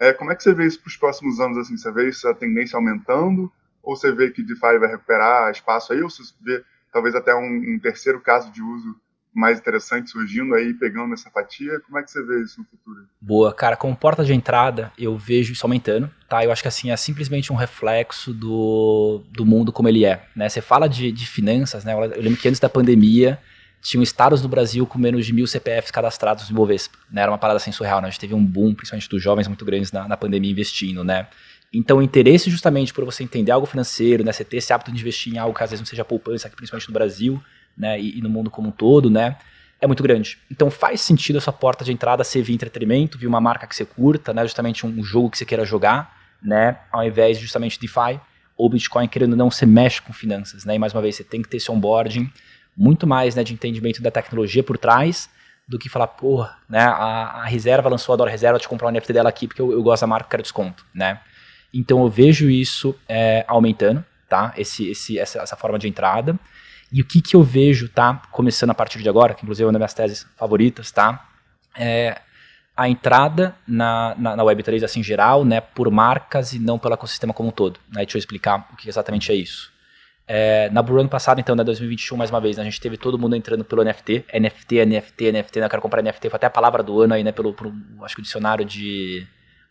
[0.00, 1.58] É, como é que você vê isso para os próximos anos?
[1.58, 3.50] Assim, você vê essa tendência aumentando?
[3.82, 6.02] Ou você vê que DeFi vai recuperar espaço aí?
[6.02, 6.62] Ou você vê
[6.92, 8.96] talvez até um, um terceiro caso de uso
[9.34, 11.78] mais interessante surgindo aí, pegando essa fatia?
[11.80, 13.06] Como é que você vê isso no futuro?
[13.20, 16.44] Boa, cara, como porta de entrada, eu vejo isso aumentando, tá?
[16.44, 20.48] Eu acho que assim, é simplesmente um reflexo do, do mundo como ele é, né?
[20.48, 21.92] Você fala de, de finanças, né?
[21.92, 23.38] Eu lembro que antes da pandemia,
[23.80, 26.98] tinham estados do Brasil com menos de mil CPFs cadastrados no Ibovespa.
[27.10, 27.22] Né?
[27.22, 28.08] Era uma parada assim surreal, né?
[28.08, 31.28] A gente teve um boom, principalmente dos jovens muito grandes na, na pandemia investindo, né?
[31.72, 34.32] Então, o interesse justamente por você entender algo financeiro, né?
[34.32, 36.88] Você ter esse hábito de investir em algo que às vezes não seja poupança, principalmente
[36.88, 37.42] no Brasil,
[37.76, 38.00] né?
[38.00, 39.36] E, e, no mundo como um todo, né?
[39.80, 40.38] É muito grande.
[40.50, 43.84] Então, faz sentido essa porta de entrada ser via entretenimento, via uma marca que você
[43.84, 44.42] curta, né?
[44.42, 46.78] Justamente um, jogo que você queira jogar, né?
[46.90, 48.18] Ao invés de justamente DeFi
[48.56, 50.74] ou Bitcoin querendo não, você mexe com finanças, né?
[50.74, 52.30] E mais uma vez, você tem que ter esse onboarding
[52.76, 55.28] muito mais né, de entendimento da tecnologia por trás
[55.66, 58.92] do que falar, porra, né, a, a reserva lançou a Dora Reserva, te comprar um
[58.92, 61.20] NFT dela aqui porque eu, eu gosto da marca, quero desconto, né?
[61.72, 64.52] Então eu vejo isso é, aumentando, tá?
[64.56, 66.38] Esse, esse, essa, essa forma de entrada.
[66.90, 68.22] E o que, que eu vejo, tá?
[68.30, 71.28] Começando a partir de agora, que inclusive é uma das minhas teses favoritas, tá?
[71.76, 72.20] É
[72.76, 75.60] a entrada na, na, na Web3, assim, geral, né?
[75.60, 77.80] Por marcas e não pelo ecossistema como um todo.
[77.90, 78.04] Né?
[78.04, 79.72] Deixa eu explicar o que exatamente é isso.
[80.30, 82.98] É, na Bull ano passado, então, né, 2021, mais uma vez, né, a gente teve
[82.98, 86.46] todo mundo entrando pelo NFT, NFT, NFT, NFT, né, eu quero comprar NFT, foi até
[86.46, 89.26] a palavra do ano aí, né, pelo, pelo acho que o dicionário de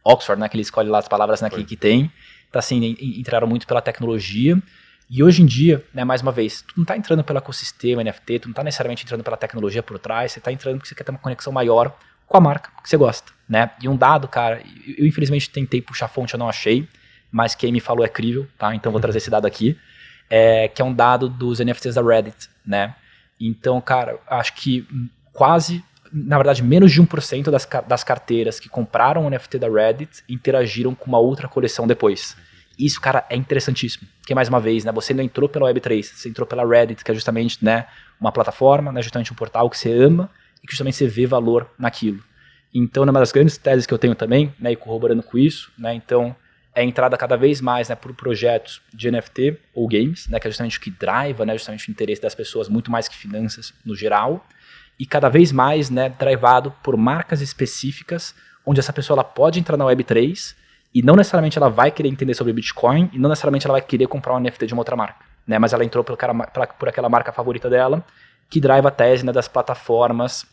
[0.08, 2.12] Oxford, né, que ele escolhe lá as palavras né, que, que tem,
[2.50, 4.58] então assim, entraram muito pela tecnologia,
[5.10, 8.40] e hoje em dia, né, mais uma vez, tu não está entrando pelo ecossistema NFT,
[8.40, 11.04] tu não está necessariamente entrando pela tecnologia por trás, você está entrando porque você quer
[11.04, 14.62] ter uma conexão maior com a marca que você gosta, né, e um dado, cara,
[14.86, 16.88] eu, eu infelizmente tentei puxar fonte, eu não achei,
[17.32, 19.78] mas quem me falou é crível, tá, então vou trazer esse dado aqui,
[20.30, 22.96] é, que é um dado dos NFTs da Reddit, né?
[23.40, 24.86] Então, cara, acho que
[25.32, 30.24] quase na verdade, menos de 1% das, das carteiras que compraram o NFT da Reddit
[30.28, 32.36] interagiram com uma outra coleção depois.
[32.78, 34.08] Isso, cara, é interessantíssimo.
[34.20, 37.10] Porque, mais uma vez, né, você não entrou pela Web3, você entrou pela Reddit, que
[37.10, 37.88] é justamente né,
[38.20, 40.30] uma plataforma, né, justamente um portal que você ama
[40.64, 42.24] e que justamente você vê valor naquilo.
[42.74, 45.94] Então, uma das grandes teses que eu tenho também, né, e corroborando com isso, né,
[45.96, 46.36] então,
[46.76, 50.48] é a entrada cada vez mais né, por projetos de NFT ou games, né, que
[50.48, 53.74] é justamente o que driva, né, justamente o interesse das pessoas, muito mais que finanças
[53.84, 54.46] no geral,
[55.00, 58.34] e cada vez mais né, drivado por marcas específicas,
[58.66, 60.56] onde essa pessoa ela pode entrar na Web3
[60.94, 64.08] e não necessariamente ela vai querer entender sobre Bitcoin e não necessariamente ela vai querer
[64.08, 67.10] comprar um NFT de uma outra marca, né, mas ela entrou por, cara, por aquela
[67.10, 68.04] marca favorita dela,
[68.50, 70.46] que driva a tese né, das plataformas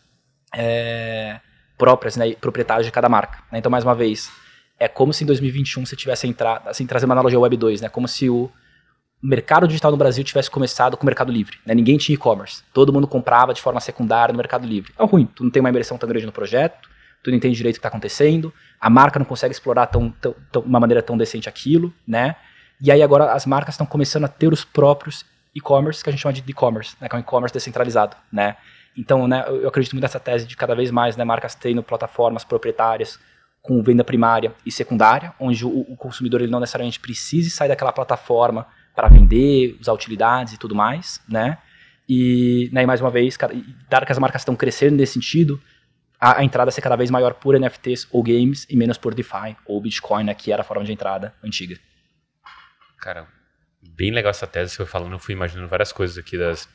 [0.54, 1.40] é,
[1.78, 3.38] próprias, né, proprietárias de cada marca.
[3.50, 3.58] Né?
[3.58, 4.30] Então, mais uma vez,
[4.78, 7.88] é como se em 2021 você tivesse entrado, assim, trazer uma analogia Web 2, né?
[7.88, 8.50] Como se o
[9.26, 11.58] mercado digital no Brasil tivesse começado com o Mercado Livre.
[11.64, 11.74] Né?
[11.74, 12.62] Ninguém tinha e-commerce.
[12.74, 14.92] Todo mundo comprava de forma secundária no Mercado Livre.
[14.98, 16.88] É ruim, tu não tem uma imersão tão grande no projeto,
[17.22, 20.34] tu não entende direito o que está acontecendo, a marca não consegue explorar tão, tão,
[20.52, 22.36] tão, uma maneira tão decente aquilo, né?
[22.78, 26.20] E aí agora as marcas estão começando a ter os próprios e-commerce, que a gente
[26.20, 27.08] chama de e-commerce, né?
[27.08, 28.56] que é um e-commerce descentralizado, né?
[28.96, 32.44] Então, né, eu acredito muito nessa tese de cada vez mais né, marcas tendo plataformas
[32.44, 33.18] proprietárias
[33.62, 37.90] com venda primária e secundária, onde o, o consumidor ele não necessariamente precise sair daquela
[37.90, 41.58] plataforma para vender, usar utilidades e tudo mais, né?
[42.08, 43.36] E, né, e mais uma vez,
[43.88, 45.60] dado que as marcas estão crescendo nesse sentido,
[46.20, 49.56] a, a, entrada ser cada vez maior por NFTs ou games e menos por DeFi
[49.64, 51.78] ou Bitcoin, né, que era a forma de entrada antiga.
[52.98, 53.26] Cara,
[53.82, 56.68] bem legal essa tese que você foi falando, eu fui imaginando várias coisas aqui das,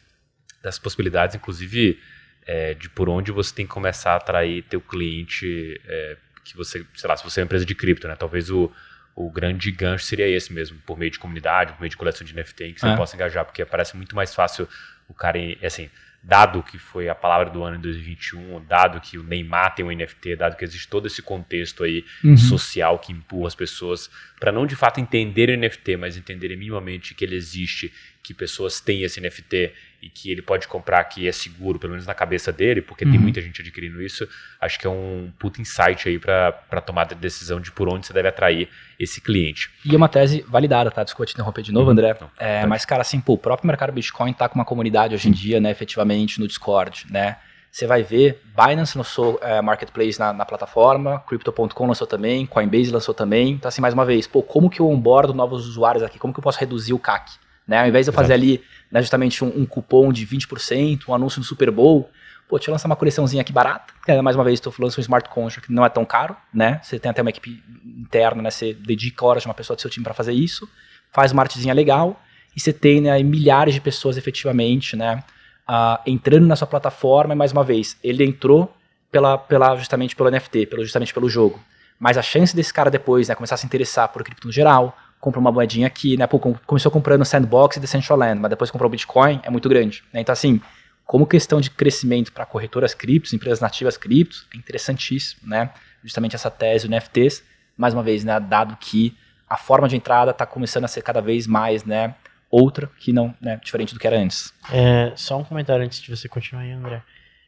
[0.64, 2.00] das possibilidades, inclusive
[2.46, 6.86] é, de por onde você tem que começar a atrair teu cliente é, que você,
[6.96, 8.16] sei lá, se você é uma empresa de cripto, né?
[8.16, 8.72] Talvez o,
[9.20, 12.34] o grande gancho seria esse mesmo, por meio de comunidade, por meio de coleção de
[12.34, 12.96] NFT, em que você é.
[12.96, 14.66] possa engajar, porque parece muito mais fácil
[15.10, 15.90] o cara, assim,
[16.24, 19.92] dado que foi a palavra do ano em 2021, dado que o Neymar tem um
[19.92, 22.38] NFT, dado que existe todo esse contexto aí uhum.
[22.38, 24.10] social que empurra as pessoas
[24.40, 27.92] para não de fato entenderem o NFT, mas entenderem minimamente que ele existe,
[28.24, 32.06] que pessoas têm esse NFT e que ele pode comprar que é seguro, pelo menos
[32.06, 33.12] na cabeça dele, porque uhum.
[33.12, 34.28] tem muita gente adquirindo isso,
[34.60, 38.14] acho que é um puta insight aí para tomar a decisão de por onde você
[38.14, 38.70] deve atrair
[39.00, 39.70] esse cliente.
[39.86, 41.04] E é uma tese validada, tá?
[41.04, 41.92] Desculpa te interromper de novo, uhum.
[41.92, 42.18] André.
[42.20, 45.28] Não, é, mas, cara, assim, pô, o próprio mercado Bitcoin tá com uma comunidade hoje
[45.28, 47.38] em dia, né, efetivamente, no Discord, né?
[47.72, 53.14] Você vai ver, Binance lançou é, Marketplace na, na plataforma, Crypto.com lançou também, Coinbase lançou
[53.14, 53.52] também.
[53.52, 56.18] Então, assim, mais uma vez, pô, como que eu onboardo novos usuários aqui?
[56.18, 57.32] Como que eu posso reduzir o CAC?
[57.68, 57.80] Né?
[57.80, 61.40] Ao invés de eu fazer ali né, justamente um, um, cupom de 20%, um anúncio
[61.40, 62.10] no Super Bowl,
[62.48, 65.30] pô, deixa eu lançar uma coleçãozinha aqui barata, mais uma vez estou falando um smart
[65.30, 66.80] contract que não é tão caro, né?
[66.84, 68.50] Você tem até uma equipe interna, né?
[68.50, 70.68] Você dedica horas de uma pessoa do seu time para fazer isso,
[71.12, 72.20] faz uma artezinha legal,
[72.56, 75.24] e você tem né, milhares de pessoas efetivamente, né?
[75.70, 78.74] Uh, entrando na sua plataforma, e mais uma vez, ele entrou
[79.12, 81.60] pela, pela, justamente pelo NFT, pelo, justamente pelo jogo.
[82.00, 84.98] Mas a chance desse cara depois né, começar a se interessar por cripto no geral,
[85.20, 86.26] compra uma moedinha aqui, né?
[86.26, 90.04] Pô, começou comprando Sandbox e Decentraland, mas depois comprou Bitcoin, é muito grande.
[90.14, 90.22] Né?
[90.22, 90.62] Então, assim,
[91.06, 95.72] como questão de crescimento para corretoras criptos, empresas nativas criptos, é interessantíssimo, né?
[96.04, 97.44] Justamente essa tese do NFTs,
[97.76, 98.40] mais uma vez, né?
[98.40, 99.16] Dado que
[99.50, 102.16] a forma de entrada está começando a ser cada vez mais, né?
[102.50, 103.60] Outra que não, né?
[103.62, 104.54] Diferente do que era antes.
[104.72, 107.02] É, só um comentário antes de você continuar aí, André.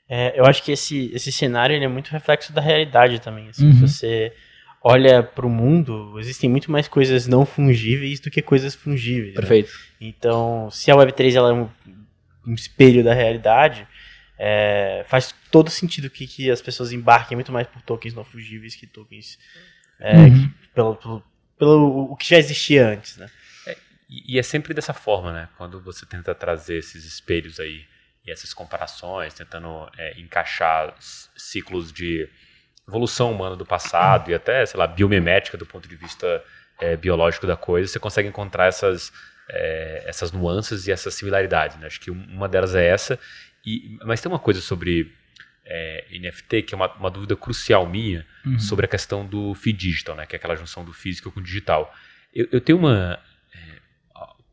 [0.09, 3.47] É, eu acho que esse, esse cenário é muito reflexo da realidade também.
[3.47, 3.87] Assim, uhum.
[3.87, 4.33] você
[4.81, 9.35] olha para o mundo, existem muito mais coisas não fungíveis do que coisas fungíveis.
[9.35, 9.39] Né?
[9.39, 9.69] Perfeito.
[9.69, 10.07] Né?
[10.07, 11.69] Então, se a Web3 ela é um,
[12.47, 13.87] um espelho da realidade,
[14.37, 18.73] é, faz todo sentido que, que as pessoas embarquem muito mais por tokens não fungíveis
[18.73, 19.37] que tokens
[19.99, 20.49] é, uhum.
[20.49, 21.23] que, pelo, pelo,
[21.59, 23.29] pelo, o que já existia antes, né?
[23.67, 23.77] É,
[24.09, 25.47] e, e é sempre dessa forma, né?
[25.59, 27.85] Quando você tenta trazer esses espelhos aí
[28.25, 32.27] e essas comparações, tentando é, encaixar ciclos de
[32.87, 36.43] evolução humana do passado e até, sei lá, biomimética do ponto de vista
[36.79, 39.13] é, biológico da coisa, você consegue encontrar essas,
[39.49, 41.77] é, essas nuances e essas similaridades.
[41.77, 41.87] Né?
[41.87, 43.19] Acho que uma delas é essa.
[43.65, 45.13] E, mas tem uma coisa sobre
[45.65, 48.59] é, NFT que é uma, uma dúvida crucial minha uhum.
[48.59, 50.25] sobre a questão do feed digital, né?
[50.25, 51.93] que é aquela junção do físico com o digital.
[52.33, 53.19] Eu, eu tenho uma.
[53.53, 53.79] É,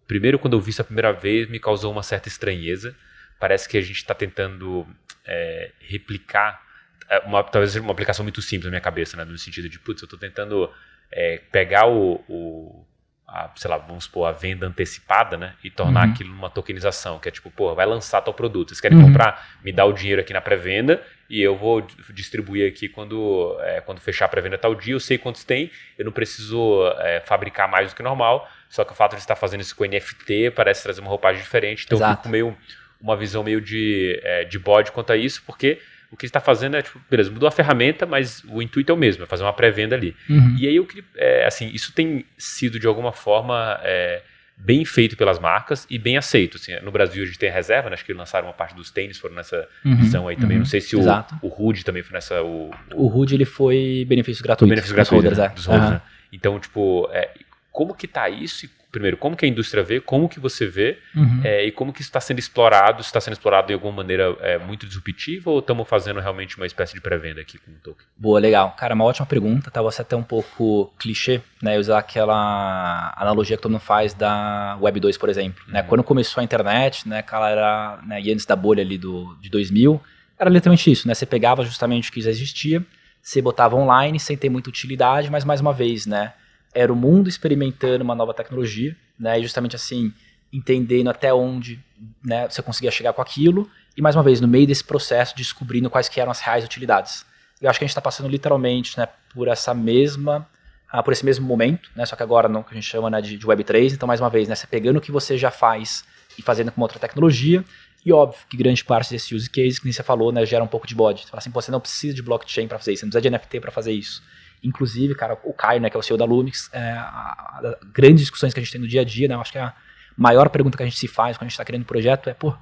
[0.06, 2.94] primeiro, quando eu vi isso a primeira vez, me causou uma certa estranheza.
[3.40, 4.86] Parece que a gente está tentando
[5.24, 6.67] é, replicar
[7.08, 9.24] é uma, talvez seja uma aplicação muito simples na minha cabeça, né?
[9.24, 10.70] No sentido de, putz, eu estou tentando
[11.10, 12.84] é, pegar o, o
[13.26, 15.54] a, sei lá, vamos supor, a venda antecipada, né?
[15.62, 16.12] E tornar uhum.
[16.12, 18.70] aquilo uma tokenização, que é tipo, pô, vai lançar tal produto.
[18.70, 19.06] Vocês querem uhum.
[19.06, 23.82] comprar, me dá o dinheiro aqui na pré-venda e eu vou distribuir aqui quando, é,
[23.82, 27.68] quando fechar a pré-venda tal dia, eu sei quantos tem, eu não preciso é, fabricar
[27.68, 30.82] mais do que normal, só que o fato de estar fazendo isso com NFT parece
[30.82, 32.12] trazer uma roupagem diferente, então Exato.
[32.12, 32.56] eu fico meio
[32.98, 35.80] uma visão meio de, é, de bode quanto a isso, porque
[36.10, 38.98] o que está fazendo é, tipo, beleza, mudou a ferramenta, mas o intuito é o
[38.98, 40.16] mesmo, é fazer uma pré-venda ali.
[40.28, 40.56] Uhum.
[40.58, 44.22] E aí eu queria, é, assim, isso tem sido de alguma forma é,
[44.56, 46.56] bem feito pelas marcas e bem aceito.
[46.56, 47.94] Assim, no Brasil a gente tem a reserva, né?
[47.94, 50.56] acho que lançaram uma parte dos tênis, foram nessa Uhum, visão aí também.
[50.56, 50.60] uhum.
[50.62, 51.36] Não sei se o, Exato.
[51.42, 52.42] o Rude também foi nessa.
[52.42, 54.68] O, O HUD ele foi benefício o gratuito.
[54.70, 55.48] benefício gratuito holders, né, é.
[55.50, 56.02] dos holders, né?
[56.32, 57.30] Então, tipo, é,
[57.70, 58.64] como que tá isso?
[58.66, 61.40] E, Primeiro, como que a indústria vê, como que você vê Uhum.
[61.44, 63.00] é, e como que isso está sendo explorado?
[63.00, 66.66] Se está sendo explorado de alguma maneira é, muito disruptiva ou estamos fazendo realmente uma
[66.66, 68.04] espécie de pré-venda aqui com o token?
[68.16, 68.74] Boa, legal.
[68.76, 69.80] Cara, uma ótima pergunta, tá?
[69.82, 71.78] Você até um pouco clichê, né?
[71.78, 75.62] Usar aquela analogia que todo mundo faz da Web 2, por exemplo.
[75.68, 75.80] Né?
[75.82, 75.86] Uhum.
[75.86, 79.48] Quando começou a internet, né, aquela era, né, e antes da bolha ali do, de
[79.48, 80.00] 2000,
[80.36, 81.14] era literalmente isso, né?
[81.14, 82.84] Você pegava justamente o que já existia,
[83.22, 86.32] você botava online sem ter muita utilidade, mas mais uma vez, né?
[86.74, 89.38] Era o mundo experimentando uma nova tecnologia, né?
[89.38, 90.12] E justamente assim,
[90.52, 91.82] entendendo até onde
[92.24, 95.90] né, você conseguia chegar com aquilo, e mais uma vez, no meio desse processo, descobrindo
[95.90, 97.26] quais que eram as reais utilidades.
[97.60, 100.48] Eu acho que a gente está passando literalmente né, por essa mesma,
[100.88, 103.20] ah, por esse mesmo momento, né, só que agora não que a gente chama né,
[103.20, 106.04] de, de Web3, então mais uma vez, né, você pegando o que você já faz
[106.38, 107.64] e fazendo com outra tecnologia,
[108.06, 110.68] e óbvio que grande parte desse use case, que nem você falou, né, gera um
[110.68, 111.22] pouco de bode.
[111.22, 113.36] Você fala assim, você não precisa de blockchain para fazer isso, você não precisa de
[113.36, 114.22] NFT para fazer isso.
[114.62, 118.20] Inclusive, cara, o Caio, né, que é o CEO da Lumix, é, a, a- grandes
[118.22, 119.72] discussões que a gente tem no dia a dia, né, eu acho que a
[120.16, 122.34] maior pergunta que a gente se faz quando a gente está criando um projeto é,
[122.34, 122.54] pô,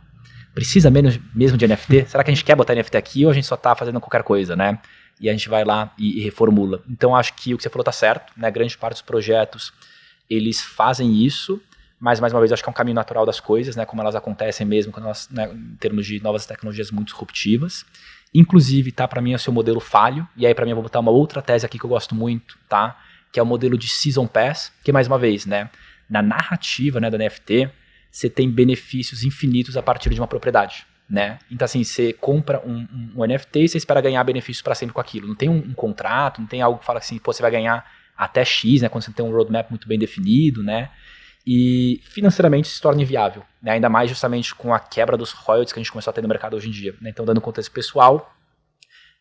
[0.54, 2.06] precisa menos, mesmo de NFT?
[2.08, 4.22] Será que a gente quer botar NFT aqui ou a gente só está fazendo qualquer
[4.22, 4.78] coisa, né?
[5.20, 6.82] E a gente vai lá e, e reformula.
[6.88, 8.50] Então acho que o que você falou tá certo, né?
[8.50, 9.72] Grande parte dos projetos
[10.28, 11.60] eles fazem isso,
[12.00, 13.84] mas mais uma vez acho que é um caminho natural das coisas, né?
[13.86, 17.84] Como elas acontecem mesmo quando elas, né, em termos de novas tecnologias muito disruptivas.
[18.34, 20.82] Inclusive, tá, para mim é o seu modelo falho, e aí para mim eu vou
[20.82, 22.98] botar uma outra tese aqui que eu gosto muito, tá?
[23.32, 25.70] Que é o modelo de Season Pass, que mais uma vez, né?
[26.08, 27.70] Na narrativa, né, do NFT,
[28.10, 31.38] você tem benefícios infinitos a partir de uma propriedade, né?
[31.50, 34.92] Então assim, você compra um, um- um NFT e você espera ganhar benefícios para sempre
[34.94, 35.26] com aquilo.
[35.28, 37.84] Não tem um, um contrato, não tem algo que fala assim, pô, você vai ganhar
[38.16, 38.88] até X, né?
[38.88, 40.90] Quando você tem um roadmap muito bem definido, né?
[41.46, 43.72] E financeiramente se torna inviável, né?
[43.72, 46.28] Ainda mais justamente com a quebra dos royalties que a gente começou a ter no
[46.28, 46.94] mercado hoje em dia.
[47.00, 47.10] né?
[47.10, 48.34] Então, dando contexto pessoal,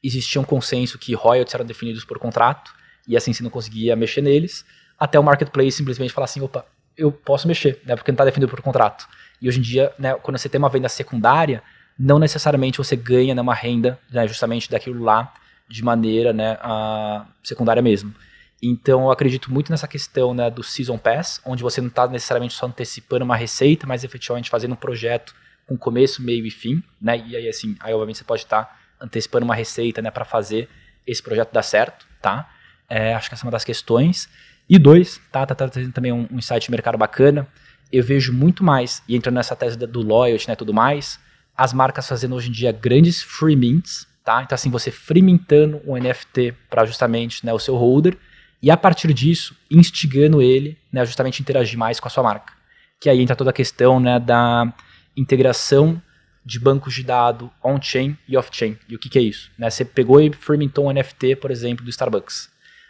[0.03, 2.71] existia um consenso que royalties eram definidos por contrato
[3.07, 4.65] e assim você não conseguia mexer neles,
[4.97, 6.65] até o marketplace simplesmente falar assim, opa,
[6.97, 7.95] eu posso mexer, né?
[7.95, 9.07] Porque não está definido por contrato.
[9.41, 11.61] E hoje em dia, né, quando você tem uma venda secundária,
[11.99, 15.33] não necessariamente você ganha né, uma renda né, justamente daquilo lá
[15.67, 18.13] de maneira né, a secundária mesmo.
[18.61, 22.53] Então eu acredito muito nessa questão né, do Season Pass, onde você não está necessariamente
[22.53, 25.35] só antecipando uma receita, mas efetivamente fazendo um projeto
[25.67, 27.17] com começo, meio e fim, né?
[27.25, 30.69] E aí assim, aí obviamente você pode estar antecipando uma receita, né, para fazer
[31.05, 32.49] esse projeto dar certo, tá?
[32.89, 34.29] É, acho que essa é uma das questões.
[34.69, 37.47] E dois, tá, tá, tá trazendo também um, um insight de mercado bacana.
[37.91, 41.19] Eu vejo muito mais, e entrando nessa tese do loyalty, né, tudo mais,
[41.55, 44.41] as marcas fazendo hoje em dia grandes free mints, tá?
[44.43, 48.17] Então assim, você free mintando um NFT para justamente, né, o seu holder,
[48.65, 52.51] e a partir disso, instigando ele, né, justamente interagir mais com a sua marca.
[52.99, 54.73] Que aí entra toda a questão, né, da
[55.15, 56.01] integração
[56.43, 58.75] de bancos de dado on-chain e off-chain.
[58.89, 59.51] E o que, que é isso?
[59.55, 62.49] Né, você pegou e fermentou um NFT, por exemplo, do Starbucks.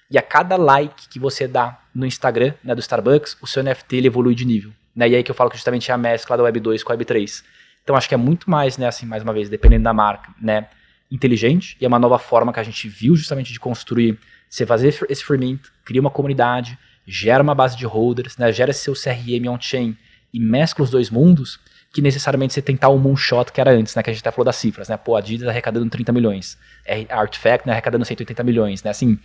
[0.09, 3.97] E a cada like que você dá no Instagram, né, do Starbucks, o seu NFT
[3.97, 4.71] ele evolui de nível.
[4.95, 5.09] Né?
[5.09, 6.93] E aí que eu falo que justamente é a mescla da Web 2 com a
[6.93, 7.43] Web 3.
[7.83, 10.69] Então acho que é muito mais, né, assim, mais uma vez, dependendo da marca, né,
[11.11, 14.17] inteligente, e é uma nova forma que a gente viu justamente de construir,
[14.55, 18.71] você fazer esse free mint, cria uma comunidade, gera uma base de holders, né, gera
[18.71, 19.97] seu CRM on-chain
[20.33, 21.59] e mescla os dois mundos,
[21.93, 24.45] que necessariamente você tentar o moonshot que era antes, né, que a gente até falou
[24.45, 26.57] das cifras, né, pô, a Adidas arrecadando 30 milhões,
[27.09, 29.19] a Artifact, né, arrecadando 180 milhões, né, assim,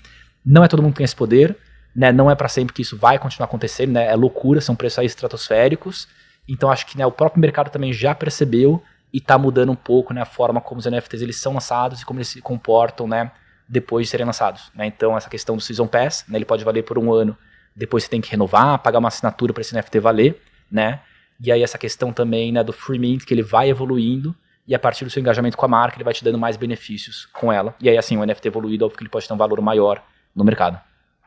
[0.45, 1.57] não é todo mundo que tem esse poder,
[1.95, 4.99] né, não é para sempre que isso vai continuar acontecendo, né, é loucura, são preços
[4.99, 6.09] aí estratosféricos,
[6.49, 10.13] então acho que né, o próprio mercado também já percebeu e está mudando um pouco
[10.13, 13.31] né, a forma como os NFTs eles são lançados e como eles se comportam né,
[13.71, 14.71] depois de serem lançados.
[14.75, 14.87] Né?
[14.87, 17.37] Então essa questão do Season Pass, né, ele pode valer por um ano,
[17.75, 21.01] depois você tem que renovar, pagar uma assinatura para esse NFT valer, né?
[21.43, 24.35] E aí essa questão também né, do Free Mint, que ele vai evoluindo
[24.67, 27.27] e a partir do seu engajamento com a marca, ele vai te dando mais benefícios
[27.27, 27.75] com ela.
[27.81, 30.03] E aí assim, o NFT evoluído, óbvio que ele pode ter um valor maior
[30.35, 30.81] no mercado.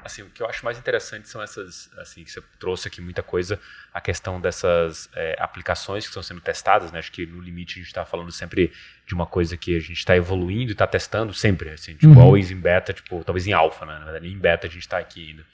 [0.04, 3.24] Assim, o que eu acho mais interessante são essas, assim, que você trouxe aqui muita
[3.24, 3.60] coisa,
[3.94, 7.00] a questão dessas é, aplicações que estão sendo testadas, né?
[7.00, 8.72] Acho que no limite a gente está falando sempre
[9.08, 12.22] de uma coisa que a gente está evoluindo e está testando sempre, assim, tipo, Uhum.
[12.22, 13.94] always em beta, tipo, talvez em alfa, né?
[14.00, 15.46] Na verdade, em beta a gente está aqui ainda.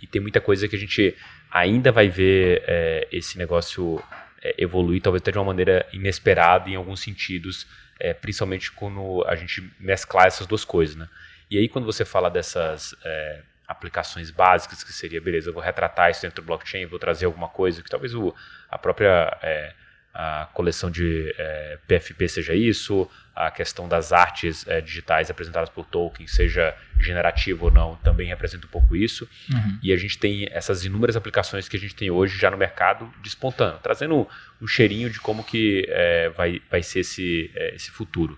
[0.00, 1.16] E tem muita coisa que a gente
[1.50, 4.02] ainda vai ver é, esse negócio
[4.42, 7.66] é, evoluir, talvez até de uma maneira inesperada em alguns sentidos,
[7.98, 11.06] é, principalmente quando a gente mesclar essas duas coisas, né?
[11.50, 16.10] E aí quando você fala dessas é, aplicações básicas, que seria, beleza, eu vou retratar
[16.10, 18.34] isso dentro do blockchain, vou trazer alguma coisa que talvez o,
[18.68, 19.72] a própria é,
[20.12, 25.86] a coleção de é, PFP seja isso, a questão das artes é, digitais apresentadas por
[25.86, 29.28] Tolkien, seja generativa ou não, também representa um pouco isso.
[29.52, 29.78] Uhum.
[29.80, 33.10] E a gente tem essas inúmeras aplicações que a gente tem hoje já no mercado
[33.22, 34.28] despontando, trazendo
[34.60, 38.36] um cheirinho de como que é, vai, vai ser esse, é, esse futuro.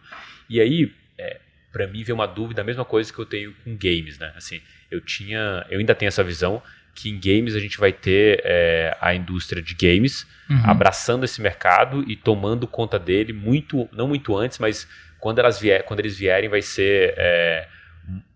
[0.48, 1.40] E aí, é,
[1.72, 4.32] para mim, veio uma dúvida, a mesma coisa que eu tenho com games, né?
[4.36, 4.60] Assim,
[4.92, 6.62] eu tinha, eu ainda tenho essa visão
[6.94, 10.62] que em games a gente vai ter é, a indústria de games uhum.
[10.64, 14.86] abraçando esse mercado e tomando conta dele muito, não muito antes, mas
[15.18, 17.66] quando, elas vier, quando eles vierem vai ser é,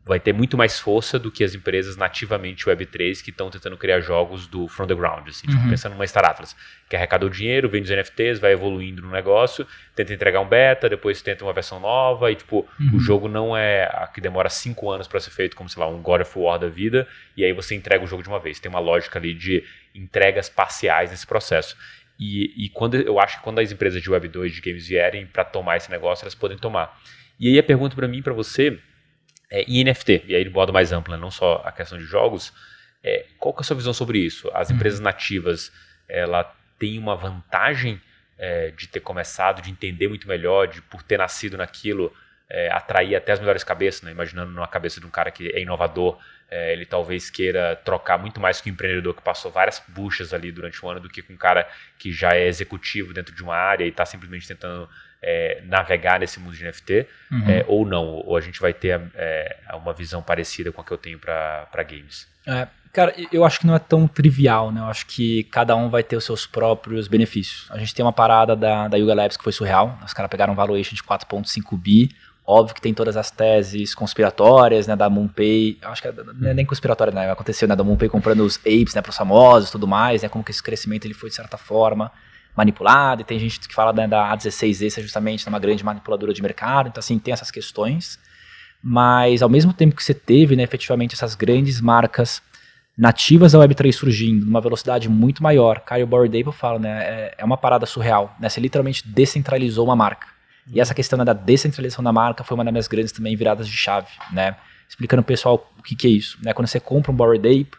[0.04, 3.98] vai ter muito mais força do que as empresas nativamente Web3 que estão tentando criar
[3.98, 5.58] jogos do from the ground, assim, tipo, uhum.
[5.58, 6.40] tipo, pensando numa startup,
[6.88, 10.88] que arrecada o dinheiro, vende os NFTs, vai evoluindo no negócio, tenta entregar um beta,
[10.88, 12.96] depois tenta uma versão nova e tipo, uhum.
[12.96, 15.88] o jogo não é a que demora cinco anos para ser feito, como sei lá,
[15.88, 18.60] um God of War da vida, e aí você entrega o jogo de uma vez.
[18.60, 21.76] Tem uma lógica ali de entregas parciais nesse processo.
[22.18, 25.26] E, e quando eu acho que quando as empresas de Web 2 de games vierem
[25.26, 26.96] para tomar esse negócio, elas podem tomar.
[27.38, 28.78] E aí a pergunta para mim, para você,
[29.50, 32.04] é, e NFT, e aí de modo mais amplo, né, não só a questão de
[32.04, 32.52] jogos,
[33.02, 34.50] é, qual que é a sua visão sobre isso?
[34.52, 34.76] As uhum.
[34.76, 35.72] empresas nativas,
[36.08, 36.44] ela
[36.78, 38.00] tem uma vantagem
[38.38, 42.12] é, de ter começado, de entender muito melhor, de por ter nascido naquilo,
[42.48, 44.10] é, atrair até as melhores cabeças, né?
[44.10, 46.18] imaginando numa cabeça de um cara que é inovador,
[46.48, 50.52] é, ele talvez queira trocar muito mais que um empreendedor que passou várias buchas ali
[50.52, 51.68] durante o ano do que com um cara
[51.98, 54.88] que já é executivo dentro de uma área e está simplesmente tentando
[55.22, 57.48] é, navegar nesse mundo de NFT, uhum.
[57.48, 60.92] é, ou não, ou a gente vai ter é, uma visão parecida com a que
[60.92, 62.26] eu tenho para games.
[62.46, 64.80] É, cara, eu acho que não é tão trivial, né?
[64.80, 67.66] Eu acho que cada um vai ter os seus próprios benefícios.
[67.70, 70.52] A gente tem uma parada da, da Yuga Labs que foi surreal, os caras pegaram
[70.52, 72.10] um valuation de 4.5 bi,
[72.48, 76.64] Óbvio que tem todas as teses conspiratórias, né, da MoonPay, acho que não é nem
[76.64, 80.28] conspiratória, né, aconteceu, né, da MoonPay comprando os apes, né, pros famosos, tudo mais, né,
[80.28, 82.12] como que esse crescimento ele foi de certa forma
[82.56, 86.42] manipulado, e tem gente que fala né, da A16Z ser justamente uma grande manipuladora de
[86.42, 88.18] mercado, então assim, tem essas questões,
[88.82, 92.42] mas ao mesmo tempo que você teve, né, efetivamente essas grandes marcas
[92.96, 97.44] nativas da Web3 surgindo numa velocidade muito maior, Kyle Bored Ape fala, né, é, é
[97.44, 100.26] uma parada surreal, né, você literalmente descentralizou uma marca,
[100.72, 103.68] e essa questão né, da descentralização da marca foi uma das minhas grandes também viradas
[103.68, 104.56] de chave, né?
[104.88, 106.38] Explicando pro pessoal o que, que é isso.
[106.42, 106.52] Né?
[106.52, 107.76] Quando você compra um Bored Ape,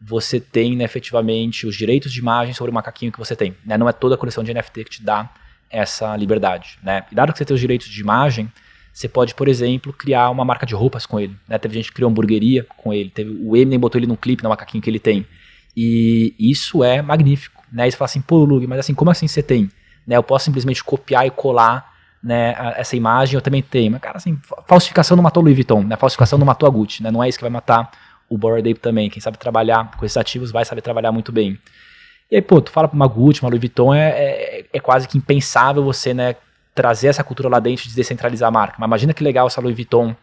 [0.00, 3.54] você tem né, efetivamente os direitos de imagem sobre o macaquinho que você tem.
[3.64, 3.76] Né?
[3.76, 5.28] Não é toda a coleção de NFT que te dá
[5.68, 6.78] essa liberdade.
[6.82, 7.04] Né?
[7.12, 8.50] E dado que você tem os direitos de imagem,
[8.92, 11.36] você pode, por exemplo, criar uma marca de roupas com ele.
[11.46, 11.58] Né?
[11.58, 13.10] Teve gente que criou hamburgueria com ele.
[13.10, 15.26] Teve, o Eminem botou ele num clipe no macaquinho que ele tem.
[15.76, 17.62] E isso é magnífico.
[17.70, 17.86] Né?
[17.86, 19.70] E você fala assim, pô, Lug, mas assim, como assim você tem?
[20.06, 20.16] Né?
[20.16, 21.90] Eu posso simplesmente copiar e colar
[22.22, 23.92] né, essa imagem eu também tenho.
[23.92, 25.96] Mas, cara, assim, falsificação não matou o Louis Vuitton, né?
[25.96, 27.10] Falsificação não matou a Gucci, né?
[27.10, 27.90] Não é isso que vai matar
[28.30, 29.10] o Bored Ape também.
[29.10, 31.58] Quem sabe trabalhar com esses ativos vai saber trabalhar muito bem.
[32.30, 35.08] E aí, pô, tu fala pra uma Gucci, uma Louis Vuitton, é, é, é quase
[35.08, 36.36] que impensável você, né,
[36.72, 38.76] trazer essa cultura lá dentro de descentralizar a marca.
[38.78, 40.14] Mas imagina que legal se a Louis Vuitton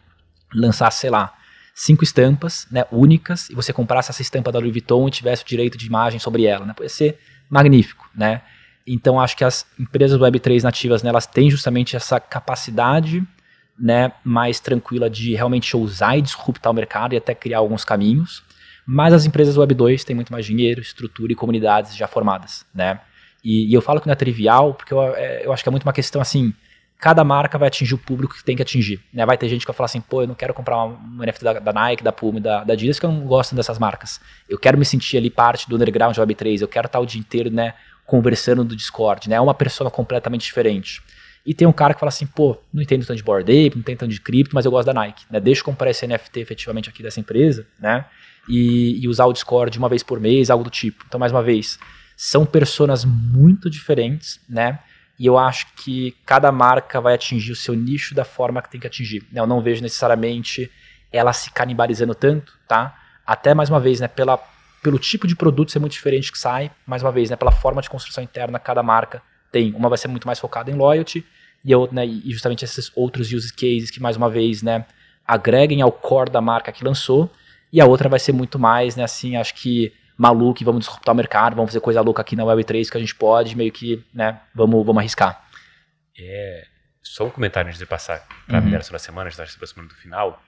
[0.55, 1.33] lançasse, sei lá,
[1.75, 5.45] cinco estampas, né, únicas, e você comprasse essa estampa da Louis Vuitton e tivesse o
[5.45, 6.73] direito de imagem sobre ela, né?
[6.73, 8.41] Pode ser magnífico, né?
[8.87, 13.21] Então acho que as empresas Web3 nativas, né, elas têm justamente essa capacidade
[13.79, 18.43] né, mais tranquila de realmente ousar e disruptar o mercado e até criar alguns caminhos.
[18.85, 23.01] Mas as empresas Web 2 têm muito mais dinheiro, estrutura e comunidades já formadas, né?
[23.43, 25.71] E, e eu falo que não é trivial, porque eu, é, eu acho que é
[25.71, 26.53] muito uma questão assim,
[26.99, 28.99] cada marca vai atingir o público que tem que atingir.
[29.13, 29.25] Né?
[29.25, 31.53] Vai ter gente que vai falar assim, pô, eu não quero comprar um NFT da,
[31.53, 34.19] da Nike, da Puma, da, da Adidas, que eu não gosto dessas marcas.
[34.49, 37.49] Eu quero me sentir ali parte do underground Web3, eu quero estar o dia inteiro,
[37.49, 37.73] né,
[38.05, 39.35] conversando do Discord, né?
[39.35, 41.01] É uma persona completamente diferente.
[41.47, 43.79] E tem um cara que fala assim, pô, não entendo tanto de Bored Ape, não
[43.79, 45.39] entendo tanto de cripto, mas eu gosto da Nike, né?
[45.39, 48.05] Deixa eu comprar esse NFT efetivamente aqui dessa empresa, né?
[48.49, 51.05] E, e usar o Discord uma vez por mês, algo do tipo.
[51.07, 51.79] Então, mais uma vez,
[52.17, 54.79] são personas muito diferentes, né?
[55.17, 58.81] E eu acho que cada marca vai atingir o seu nicho da forma que tem
[58.81, 59.25] que atingir.
[59.31, 59.39] Né?
[59.39, 60.69] Eu não vejo necessariamente
[61.13, 62.93] ela se canibalizando tanto, tá?
[63.25, 64.37] Até mais uma vez, né, pela
[64.83, 67.81] pelo tipo de produto ser muito diferente que sai, mais uma vez, né, pela forma
[67.81, 69.21] de construção interna cada marca
[69.51, 69.73] tem.
[69.73, 71.25] Uma vai ser muito mais focada em loyalty
[71.63, 74.85] e, outra, né, e justamente esses outros use cases que mais uma vez, né,
[75.25, 77.31] agreguem ao core da marca que lançou.
[77.71, 81.17] E a outra vai ser muito mais, né, assim, acho que maluco, vamos disruptar o
[81.17, 84.39] mercado, vamos fazer coisa louca aqui na Web3 que a gente pode, meio que, né,
[84.55, 85.45] vamos, vamos arriscar.
[86.17, 86.65] É,
[87.03, 88.65] só um comentário antes de passar para a uhum.
[88.65, 90.41] mineração da semana, a gente está se aproximando do final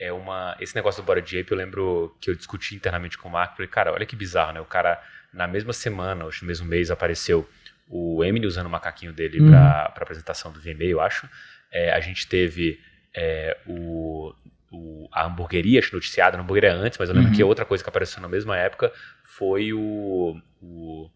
[0.00, 3.32] é uma esse negócio do Bora Ape, eu lembro que eu discuti internamente com o
[3.32, 4.60] Marco, falei, cara, olha que bizarro, né?
[4.60, 5.00] O cara
[5.32, 7.48] na mesma semana, ou no mesmo mês apareceu
[7.90, 9.50] o Emily usando o macaquinho dele uhum.
[9.50, 11.28] para apresentação do VMA, eu acho.
[11.72, 12.78] É, a gente teve
[13.14, 14.32] é, o,
[14.70, 17.36] o, a hamburgueria noticiada, a hamburgueria antes, mas eu lembro uhum.
[17.36, 18.92] que outra coisa que apareceu na mesma época
[19.24, 21.10] foi o, o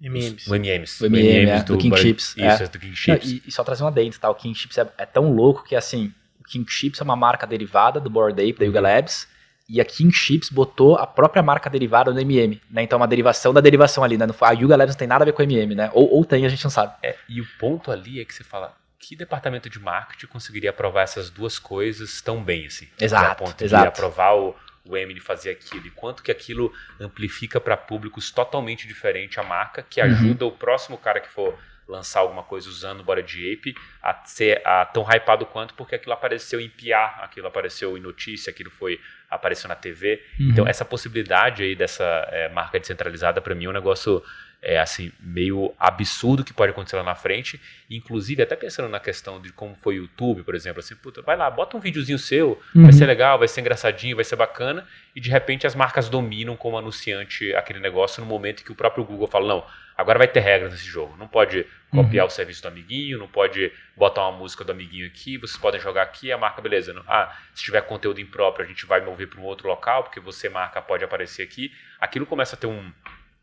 [0.00, 0.46] M&M's.
[0.46, 1.00] O M&M's.
[1.00, 2.62] O M&M, é, do King Bar- Chips, Isso, é.
[2.62, 3.30] é do King Não, Chips.
[3.30, 4.28] e, e só trazer uma dentro, tá?
[4.28, 7.46] O King Chips é, é tão louco que, assim, o King Chips é uma marca
[7.46, 9.26] derivada do Bored Ape, da Yuga Labs,
[9.68, 12.82] e a King Chips botou a própria marca derivada no MM, né?
[12.82, 14.26] Então é uma derivação da derivação ali, né?
[14.26, 15.90] Não foi- A Yuga Labs não tem nada a ver com o MM, né?
[15.92, 16.94] Ou, ou tem, a gente não sabe.
[17.02, 21.02] É, e o ponto ali é que você fala, que departamento de marketing conseguiria aprovar
[21.02, 22.88] essas duas coisas tão bem assim?
[23.00, 23.86] Exato, ponto de exato.
[23.88, 24.56] aprovar o,
[24.86, 29.82] o Emily fazer aquilo e quanto que aquilo amplifica para públicos totalmente diferentes a marca,
[29.88, 30.06] que Uhum.
[30.06, 31.54] ajuda o próximo cara que for
[31.86, 35.94] lançar alguma coisa usando o Bora de Ape a ser a, tão hypado quanto porque
[35.94, 39.00] aquilo apareceu em PR, aquilo apareceu em notícia, aquilo foi
[39.30, 40.22] apareceu na TV.
[40.40, 40.70] Então, Uhum.
[40.70, 44.22] essa possibilidade aí dessa é, marca descentralizada, para mim, é um negócio
[44.60, 47.60] é, assim, meio absurdo que pode acontecer lá na frente.
[47.88, 51.36] Inclusive, até pensando na questão de como foi o YouTube, por exemplo, assim, puta, vai
[51.36, 52.92] lá, bota um videozinho seu, vai Uhum.
[52.92, 56.76] ser legal, vai ser engraçadinho, vai ser bacana, e de repente as marcas dominam como
[56.76, 60.72] anunciante aquele negócio no momento que o próprio Google fala, não, agora vai ter regras
[60.72, 61.16] nesse jogo.
[61.16, 65.38] Não pode copiar o serviço do amiguinho, não pode botar uma música do amiguinho aqui,
[65.38, 66.92] vocês podem jogar aqui, a marca, beleza.
[66.92, 70.18] não- Ah, se tiver conteúdo impróprio, a gente vai mover para um outro local, porque
[70.20, 71.72] você, marca, pode aparecer aqui.
[72.00, 72.92] Aquilo começa a ter um.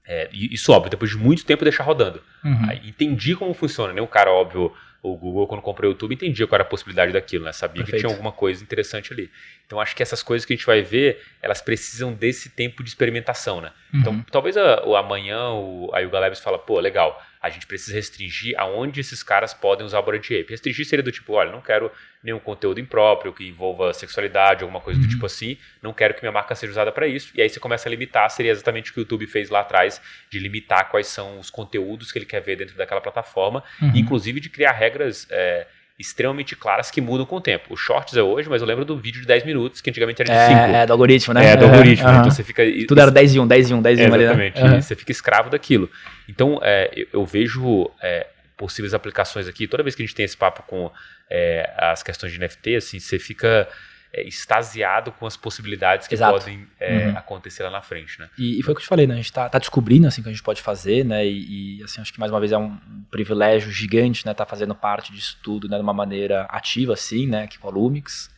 [0.07, 2.21] É, e- isso, óbvio, depois de muito tempo deixar rodando.
[2.43, 2.69] Uhum.
[2.69, 4.01] Aí entendi como funciona, né?
[4.01, 7.45] O cara, óbvio, o Google, quando comprou o YouTube, entendia qual era a possibilidade daquilo,
[7.45, 7.51] né?
[7.51, 8.07] Sabia que Perfeito.
[8.07, 9.29] tinha alguma coisa interessante ali.
[9.65, 12.89] Então, acho que essas coisas que a gente vai ver, elas precisam desse tempo de
[12.89, 13.71] experimentação, né?
[13.93, 14.23] Então, Uhum.
[14.31, 18.53] talvez a- o amanhã o, a Yuga Labs fala, pô, legal, a gente precisa restringir
[18.57, 20.49] aonde esses caras podem usar o Bored Ape.
[20.51, 21.91] Restringir seria do tipo, olha, não quero
[22.23, 25.09] nenhum conteúdo impróprio que envolva sexualidade, alguma coisa do Uhum.
[25.11, 27.31] tipo assim, não quero que minha marca seja usada para isso.
[27.35, 30.01] E aí você começa a limitar, seria exatamente o que o YouTube fez lá atrás,
[30.29, 33.91] de limitar quais são os conteúdos que ele quer ver dentro daquela plataforma, Uhum.
[33.95, 35.67] inclusive de criar regras é,
[35.97, 37.73] extremamente claras que mudam com o tempo.
[37.73, 40.29] O Shorts é hoje, mas eu lembro do vídeo de 10 minutos, que antigamente era
[40.29, 40.59] de 5.
[40.59, 41.45] É, é do algoritmo, né?
[41.45, 42.07] É, do algoritmo.
[42.07, 42.19] Uhum.
[42.19, 42.63] Então você fica.
[42.87, 44.23] Tudo era 10 e 1, 10 e 1, 10 e 1 É, ali, né?
[44.23, 44.61] exatamente.
[44.61, 45.89] E você fica escravo daquilo.
[46.27, 48.27] Então, é, eu, eu vejo é,
[48.57, 49.67] possíveis aplicações aqui.
[49.67, 50.91] Toda vez que a gente tem esse papo com
[51.29, 53.67] é, as questões de NFT, assim, você fica
[54.15, 56.39] é, extasiado com as possibilidades que Exato.
[56.39, 57.17] podem é, Uhum.
[57.17, 58.29] acontecer lá na frente, né?
[58.37, 59.13] E, e foi o que eu te falei, né?
[59.13, 61.25] A gente tá, tá descobrindo assim o que a gente pode fazer, né?
[61.27, 64.33] E, e, assim, acho que mais uma vez é um, um privilégio gigante, né?
[64.33, 65.75] Tá fazendo parte disso tudo, né?
[65.75, 67.43] De uma maneira ativa, assim, né?
[67.43, 68.33] Aqui com a Lumix.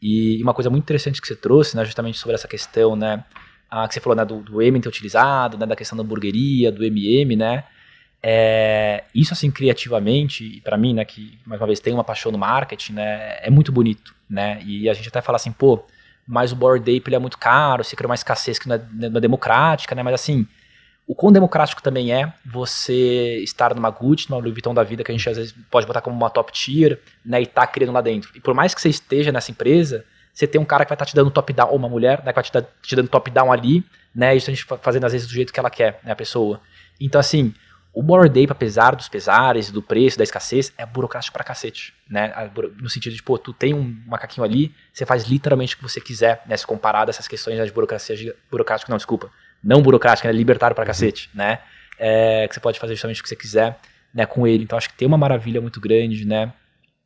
[0.00, 1.84] E uma coisa muito interessante que você trouxe, né?
[1.84, 3.24] Justamente sobre essa questão, né?
[3.68, 4.24] Ah, que você falou, né?
[4.24, 5.66] Do, do M ter utilizado, né?
[5.66, 7.64] Da questão da hamburgueria, do MM, né?
[8.28, 12.38] É, isso assim criativamente para mim né que mais uma vez tem uma paixão no
[12.38, 15.84] marketing né é muito bonito né e a gente até fala assim pô
[16.26, 18.80] mas o Bored Ape ele é muito caro você cria uma escassez que não é,
[19.08, 20.44] não é democrática né mas assim
[21.06, 25.12] o quão democrático também é você estar numa Gucci, numa Louis Vuitton da vida, que
[25.12, 28.00] a gente às vezes pode botar como uma top tier, né, e tá criando lá
[28.00, 28.30] dentro.
[28.34, 30.04] E por mais que você esteja nessa empresa,
[30.34, 32.32] você tem um cara que vai estar te dando top down, ou uma mulher, né,
[32.32, 35.04] que vai te, dar, te dando top down ali, né, isso a gente fa- fazendo
[35.04, 36.60] às vezes do jeito que ela quer, né, a pessoa.
[37.00, 37.54] Então assim,
[37.96, 42.30] o Bored Ape, apesar dos pesares, do preço, da escassez, é burocrático pra cacete, né?
[42.78, 45.98] No sentido de, pô, tu tem um macaquinho ali, você faz literalmente o que você
[45.98, 46.54] quiser, né?
[46.58, 49.30] Se comparado a essas questões né, de burocracia, burocrático, não, desculpa,
[49.64, 50.34] não burocrática, né?
[50.34, 51.60] Libertário pra cacete, né?
[51.98, 53.80] É, que você pode fazer justamente o que você quiser,
[54.12, 54.26] né?
[54.26, 54.64] Com ele.
[54.64, 56.52] Então acho que tem uma maravilha muito grande, né?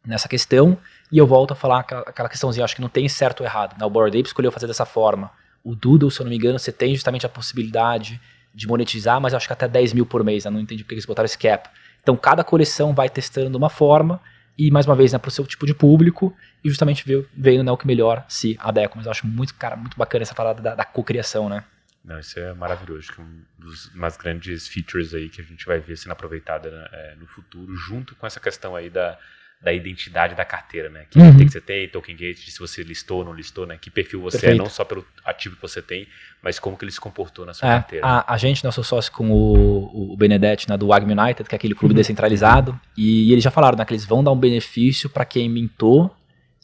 [0.05, 0.77] Nessa questão.
[1.13, 3.79] E eu volto a falar aquela, aquela questãozinha, acho que não tem certo ou errado,
[3.79, 3.87] né?
[3.87, 5.31] O Bored Ape escolheu fazer dessa forma.
[5.63, 8.21] O Doodle, se eu não me engano, você tem justamente a possibilidade
[8.55, 10.51] de monetizar, mas acho que até 10 mil por mês, né?
[10.51, 11.69] não entendi porque eles botaram esse cap.
[12.03, 14.21] Então cada coleção vai testando uma forma
[14.59, 17.73] e mais uma vez, né, para o seu tipo de público e justamente vendo né,
[17.73, 18.97] o que melhor se adequa.
[18.97, 21.65] Mas eu acho muito, cara, muito bacana essa parada da, da cocriação, né?
[22.05, 23.01] Não, isso é maravilhoso.
[23.01, 26.71] Acho que um dos mais grandes features aí que a gente vai ver sendo aproveitada
[26.71, 29.19] né, é, no futuro, junto com essa questão aí da,
[29.63, 31.05] da identidade da carteira, né?
[31.11, 31.37] Que Uhum.
[31.37, 33.77] tem que você tem, token gate, se você listou ou não listou, né?
[33.79, 34.55] Que perfil você Perfeito.
[34.55, 36.07] é, não só pelo ativo que você tem,
[36.43, 38.07] mas como que ele se comportou na sua É, carteira.
[38.07, 41.57] a, a gente, sou sócio com o, o Benedetti, né, do Agme United, que é
[41.57, 45.27] aquele clube descentralizado, e eles já falaram, né, que eles vão dar um benefício para
[45.27, 46.11] quem mintou,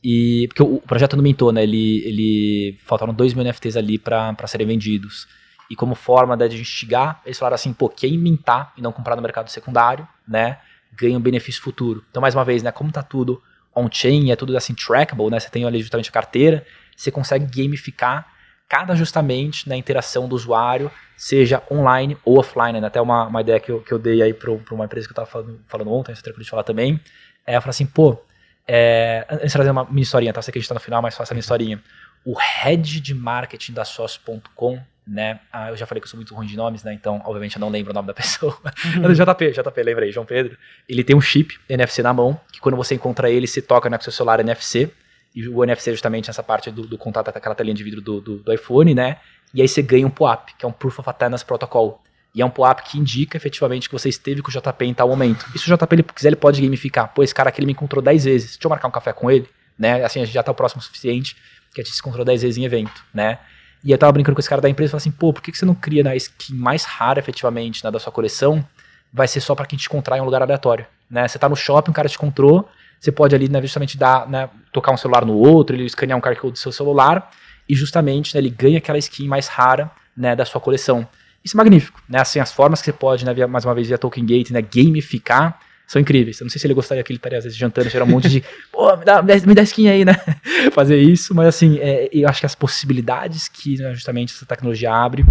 [0.03, 3.99] e porque o, o projeto não mintou, né, ele, ele faltaram 2 mil NFTs ali
[3.99, 5.27] para serem vendidos.
[5.71, 9.17] E como forma né, de instigar, eles falaram assim, pô, quem mintar e não comprar
[9.17, 10.59] no mercado secundário, né,
[10.97, 12.05] ganha um benefício futuro.
[12.11, 13.43] Então, mais uma vez, né, como tá tudo
[13.75, 16.65] on-chain, é tudo assim trackable, né, você tem ali justamente a carteira,
[16.97, 18.27] você consegue gamificar
[18.69, 22.81] cada justamente na interação do usuário, seja online ou offline.
[22.81, 22.87] Né?
[22.87, 25.23] Até uma, uma ideia que eu, que eu dei aí para uma empresa que eu
[25.23, 27.01] estava falando, falando ontem, você tranquilo de falar também,
[27.47, 28.19] é falei assim, pô,
[28.67, 30.43] é, antes de trazer uma mini historinha, tá?
[30.43, 31.81] Sei que a gente tá no final, mas faça a mini historinha.
[32.25, 35.41] O head de marketing da Sócio.com, né?
[35.53, 36.93] Ah, eu já falei que eu sou muito ruim de nomes, né?
[36.93, 38.59] Então, obviamente, eu não lembro o nome da pessoa.
[38.63, 40.57] Mas JP, JP, lembrei, João Pedro.
[40.89, 44.01] Ele tem um chip NFC na mão, que quando você encontra ele, se toca com
[44.03, 44.91] seu celular NFC.
[45.35, 48.01] E o NFC é justamente nessa parte do, do contato com aquela telinha de vidro
[48.01, 49.19] do, do, do iPhone, né?
[49.53, 52.03] E aí você ganha um POAP, que é um Proof of Attendance Protocol.
[52.37, 55.09] E é um pop-up que indica efetivamente que você esteve com o JP em tal
[55.09, 55.47] momento.
[55.55, 57.11] E se o JP ele quiser, ele pode gamificar.
[57.15, 58.51] Pô, esse cara aqui ele me encontrou 10 vezes.
[58.51, 59.49] Deixa eu marcar um café com ele,
[59.79, 60.05] né?
[60.05, 61.35] Assim, a gente já tá o próximo o suficiente,
[61.73, 63.39] que a gente se encontrou 10 vezes em evento, né?
[63.87, 65.57] E eu tava brincando com esse cara da empresa e assim, pô, por que, que
[65.57, 68.67] você não cria né, a skin mais rara, efetivamente, né, da sua coleção?
[69.13, 71.29] Vai ser só para quem te encontrar em um lugar aleatório, né?
[71.29, 72.69] Você tá no shopping, um cara te encontrou,
[72.99, 76.21] você pode ali, né, justamente dar, né, tocar um celular no outro, ele escanear um
[76.21, 77.31] QR do seu celular,
[77.69, 81.07] e justamente né, ele ganha aquela skin mais rara, né, da sua coleção.
[81.45, 82.21] Isso é magnífico, né?
[82.21, 84.63] Assim, as formas que você pode, né, via, mais uma vez, via Token Gate, né,
[84.63, 86.41] gamificar, são incríveis.
[86.41, 88.45] Eu não sei se ele gostaria que ele estaria às vezes jantando, um monte de,
[88.73, 90.15] pô, me dá, me dá skin aí, né?
[90.73, 94.93] Fazer isso, mas assim, é, eu acho que as possibilidades que né, justamente essa tecnologia
[94.93, 95.25] abre,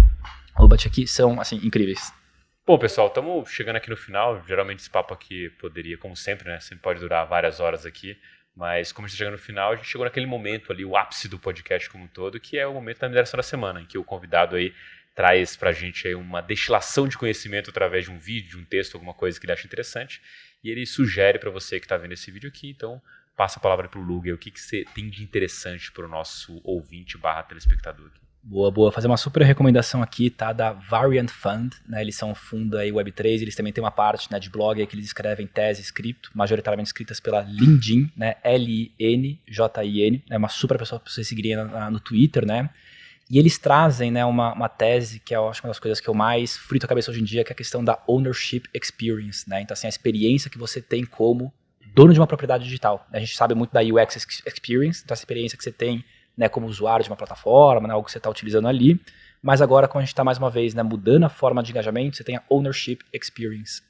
[0.58, 2.12] o aqui, são, assim, incríveis.
[2.66, 4.42] Bom, pessoal, estamos chegando aqui no final.
[4.48, 6.58] Geralmente esse papo aqui poderia, como sempre, né?
[6.60, 8.16] Sempre pode durar várias horas aqui.
[8.56, 10.96] Mas como a gente está chegando no final, a gente chegou naquele momento ali, o
[10.96, 13.84] ápice do podcast como um todo, que é o momento da mineração da semana, em
[13.84, 14.72] que o convidado aí
[15.14, 18.94] traz para a gente aí uma destilação de conhecimento através de um vídeo, um texto,
[18.94, 20.22] alguma coisa que ele acha interessante,
[20.62, 23.00] e ele sugere para você que está vendo esse vídeo aqui, então
[23.36, 26.08] passa a palavra para o Luga, o que, que você tem de interessante para o
[26.08, 28.26] nosso ouvinte barra telespectador aqui.
[28.48, 28.92] Boa, boa.
[28.92, 30.52] Fazer uma super recomendação aqui, tá?
[30.52, 32.00] Da Variant Fund, né?
[32.00, 34.94] Eles são um fundo aí Web3, eles também têm uma parte né, de blog que
[34.94, 38.36] eles escrevem teses cripto, majoritariamente escritas pela Lindin, né?
[38.44, 40.22] L-I-N-J-I-N.
[40.30, 41.56] É uma super pessoa para vocês seguirem
[41.90, 42.70] no Twitter, né?
[43.28, 46.14] E eles trazem né, uma, uma tese que eu acho uma das coisas que eu
[46.14, 49.48] mais frito a cabeça hoje em dia, que é a questão da ownership experience.
[49.48, 49.62] Né?
[49.62, 51.52] Então, assim, a experiência que você tem como
[51.92, 53.06] dono de uma propriedade digital.
[53.12, 54.16] A gente sabe muito da UX
[54.46, 56.04] experience, então a experiência que você tem
[56.36, 59.00] né, como usuário de uma plataforma, né, algo que você está utilizando ali.
[59.42, 62.16] Mas agora, como a gente está mais uma vez né, mudando a forma de engajamento,
[62.16, 63.82] você tem a ownership experience.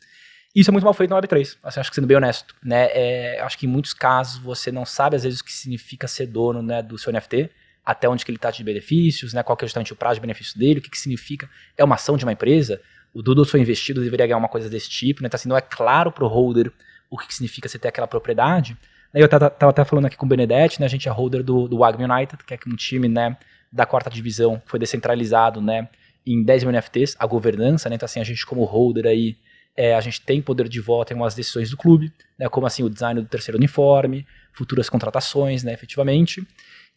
[0.54, 2.54] Isso é muito mal feito na Web3, assim, acho que sendo bem honesto.
[2.62, 6.08] Né, é, acho que em muitos casos você não sabe, às vezes, o que significa
[6.08, 7.50] ser dono né, do seu NFT
[7.86, 10.20] até onde que ele está de benefícios, né, qual que é justamente o prazo de
[10.20, 12.82] benefício dele, o que, que significa, é uma ação de uma empresa,
[13.14, 15.60] o Doodle foi investido, deveria ganhar uma coisa desse tipo, né, então assim, não é
[15.60, 16.72] claro para o holder
[17.08, 18.76] o que, que significa você ter aquela propriedade.
[19.14, 21.78] Eu estava até falando aqui com o Benedetti, né, a gente é holder do, do
[21.78, 23.36] Wagner United, que é um time né,
[23.70, 25.88] da quarta divisão, foi descentralizado né,
[26.26, 29.36] em 10 mil NFTs, a governança, né, então assim, a gente como holder aí,
[29.76, 32.82] é, a gente tem poder de voto em umas decisões do clube, né, como assim
[32.82, 36.44] o design do terceiro uniforme, futuras contratações, né, efetivamente.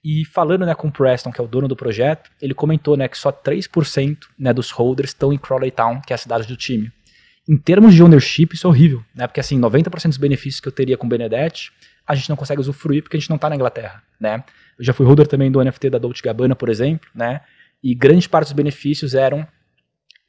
[0.04, 3.08] E falando né, com o Preston, que é o dono do projeto, ele comentou né,
[3.08, 6.56] que só 3% né, dos holders estão em Crawley Town, que é a cidade do
[6.56, 6.92] time.
[7.48, 9.26] Em termos de ownership, isso é horrível, né?
[9.26, 11.72] Porque assim, 90% dos benefícios que eu teria com Benedetti,
[12.06, 14.44] a gente não consegue usufruir porque a gente não está na Inglaterra, né?
[14.78, 17.42] Eu já fui holder também do NFT da Dolce Gabbana, por exemplo, né?
[17.84, 19.48] E grande parte dos benefícios eram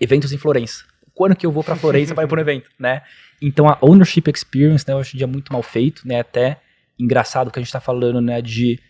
[0.01, 0.85] eventos em Florença.
[1.13, 3.03] Quando que eu vou para Florença para ir para um evento, né?
[3.43, 6.21] Então a ownership experience, né, hoje em dia é muito mal feito, né?
[6.21, 6.59] Até
[6.99, 8.81] engraçado que a gente está falando, né, de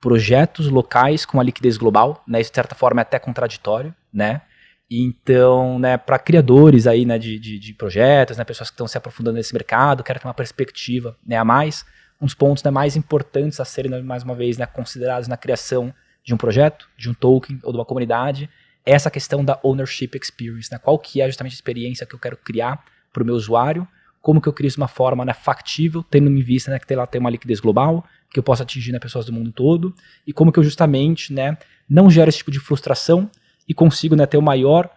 [0.00, 2.40] projetos locais com a liquidez global, né?
[2.40, 4.42] Isso de certa forma é até contraditório, né?
[4.90, 8.96] Então, né, para criadores aí, né, de, de, de, projetos, né, pessoas que estão se
[8.96, 11.84] aprofundando nesse mercado, querem ter uma perspectiva, né, a mais,
[12.18, 15.92] uns pontos né, mais importantes a serem, né, mais uma vez, né, considerados na criação
[16.24, 18.48] de um projeto, de um token ou de uma comunidade,
[18.84, 22.18] é essa questão da ownership experience, né, qual que é justamente a experiência que eu
[22.18, 22.82] quero criar
[23.12, 23.86] para o meu usuário,
[24.22, 26.94] como que eu crio isso de uma forma né, factível, tendo em vista né, que
[26.94, 29.94] lá tem uma liquidez global, que eu possa atingir né, pessoas do mundo todo,
[30.26, 31.56] e como que eu justamente né,
[31.88, 33.30] não gero esse tipo de frustração
[33.66, 34.90] e consigo né, ter o maior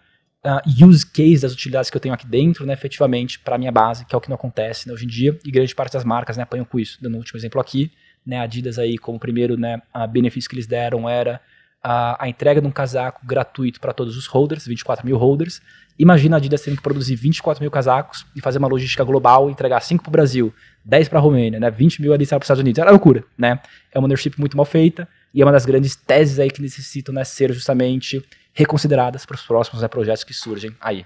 [0.46, 3.72] uh, use case das utilidades que eu tenho aqui dentro, né, efetivamente, para a minha
[3.72, 6.04] base, que é o que não acontece né, hoje em dia, e grande parte das
[6.04, 6.98] marcas né, apanham com isso.
[7.02, 7.92] Dando um último exemplo aqui,
[8.26, 11.42] né, Adidas aí, como primeiro né, benefício que eles deram era
[11.84, 15.62] a, a entrega de um casaco gratuito para todos os holders, 24 mil holders.
[15.98, 19.80] Imagina a Adidas tendo que produzir 24 mil casacos e fazer uma logística global, entregar
[19.82, 20.54] 5 para o Brasil,
[20.86, 22.80] 10 para a Romênia, né, 20 mil ali para os Estados Unidos.
[22.80, 23.60] Era loucura, né?
[23.92, 27.14] É uma ownership muito mal feita e é uma das grandes teses aí que necessitam
[27.14, 28.24] né, ser justamente
[28.54, 31.06] reconsideradas para os próximos né, projetos que surgem aí.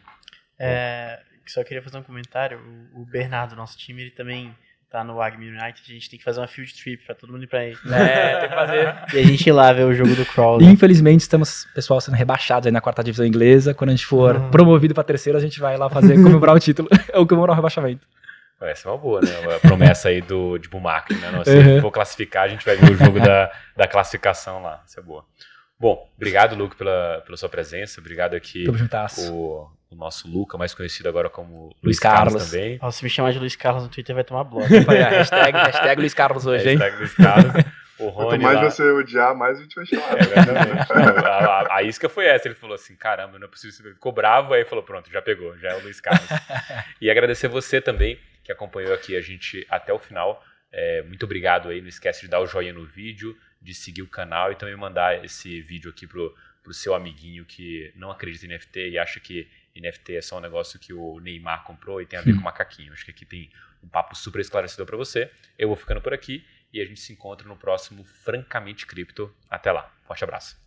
[0.58, 2.60] É, só queria fazer um comentário.
[2.94, 4.56] O Bernardo, nosso time, ele também
[4.90, 7.44] tá no Agmi United, a gente tem que fazer uma field trip pra todo mundo
[7.44, 7.76] ir pra aí.
[7.92, 8.96] É, tem que fazer.
[9.14, 10.62] E a gente ir lá ver o jogo do Crawl.
[10.62, 13.74] Infelizmente, estamos, pessoal, sendo rebaixados aí na quarta divisão inglesa.
[13.74, 14.52] Quando a gente for uhum.
[14.52, 18.08] promovido pra terceira, a gente vai lá fazer, comemorar o título, ou comemorar o rebaixamento.
[18.62, 19.56] Essa é uma boa, né?
[19.56, 21.30] A promessa aí do, de Bumac, né?
[21.44, 21.82] Se uhum.
[21.82, 24.82] for classificar, a gente vai ver o jogo da, da classificação lá.
[24.88, 25.26] Isso é boa.
[25.80, 28.00] Bom, obrigado, Luke, pela, pela sua presença.
[28.00, 32.34] Obrigado aqui o, o nosso Luca, mais conhecido agora como Luiz, Luiz Carlos.
[32.34, 32.52] Carlos.
[32.52, 32.80] também.
[32.82, 34.68] Oh, se me chamar de Luiz Carlos no Twitter, vai tomar bloco.
[34.72, 37.00] hashtag, hashtag Luiz Carlos hoje, hashtag hein?
[37.00, 37.54] Luiz Carlos.
[37.98, 38.70] O Rony Quanto mais lá...
[38.70, 40.18] você odiar, mais a gente vai chamar.
[40.18, 42.48] É, a, a, a, isca foi essa.
[42.48, 43.94] Ele falou assim: caramba, não é possível.
[43.94, 46.28] Ficou bravo, aí falou: pronto, já pegou, já é o Luiz Carlos.
[47.00, 50.44] e agradecer você também, que acompanhou aqui a gente até o final.
[50.74, 51.80] É, muito obrigado aí.
[51.80, 53.34] Não esquece de dar o joinha no vídeo,
[53.66, 57.92] de seguir o canal e também mandar esse vídeo aqui pro, pro seu amiguinho que
[57.96, 61.64] não acredita em NFT e acha que NFT é só um negócio que o Neymar
[61.64, 62.94] comprou e tem a ver com macaquinho.
[62.94, 63.50] Acho que aqui tem
[63.84, 65.30] um papo super esclarecedor para você.
[65.58, 69.34] Eu vou ficando por aqui e a gente se encontra no próximo Francamente Cripto.
[69.50, 69.92] Até lá.
[70.06, 70.65] Forte abraço.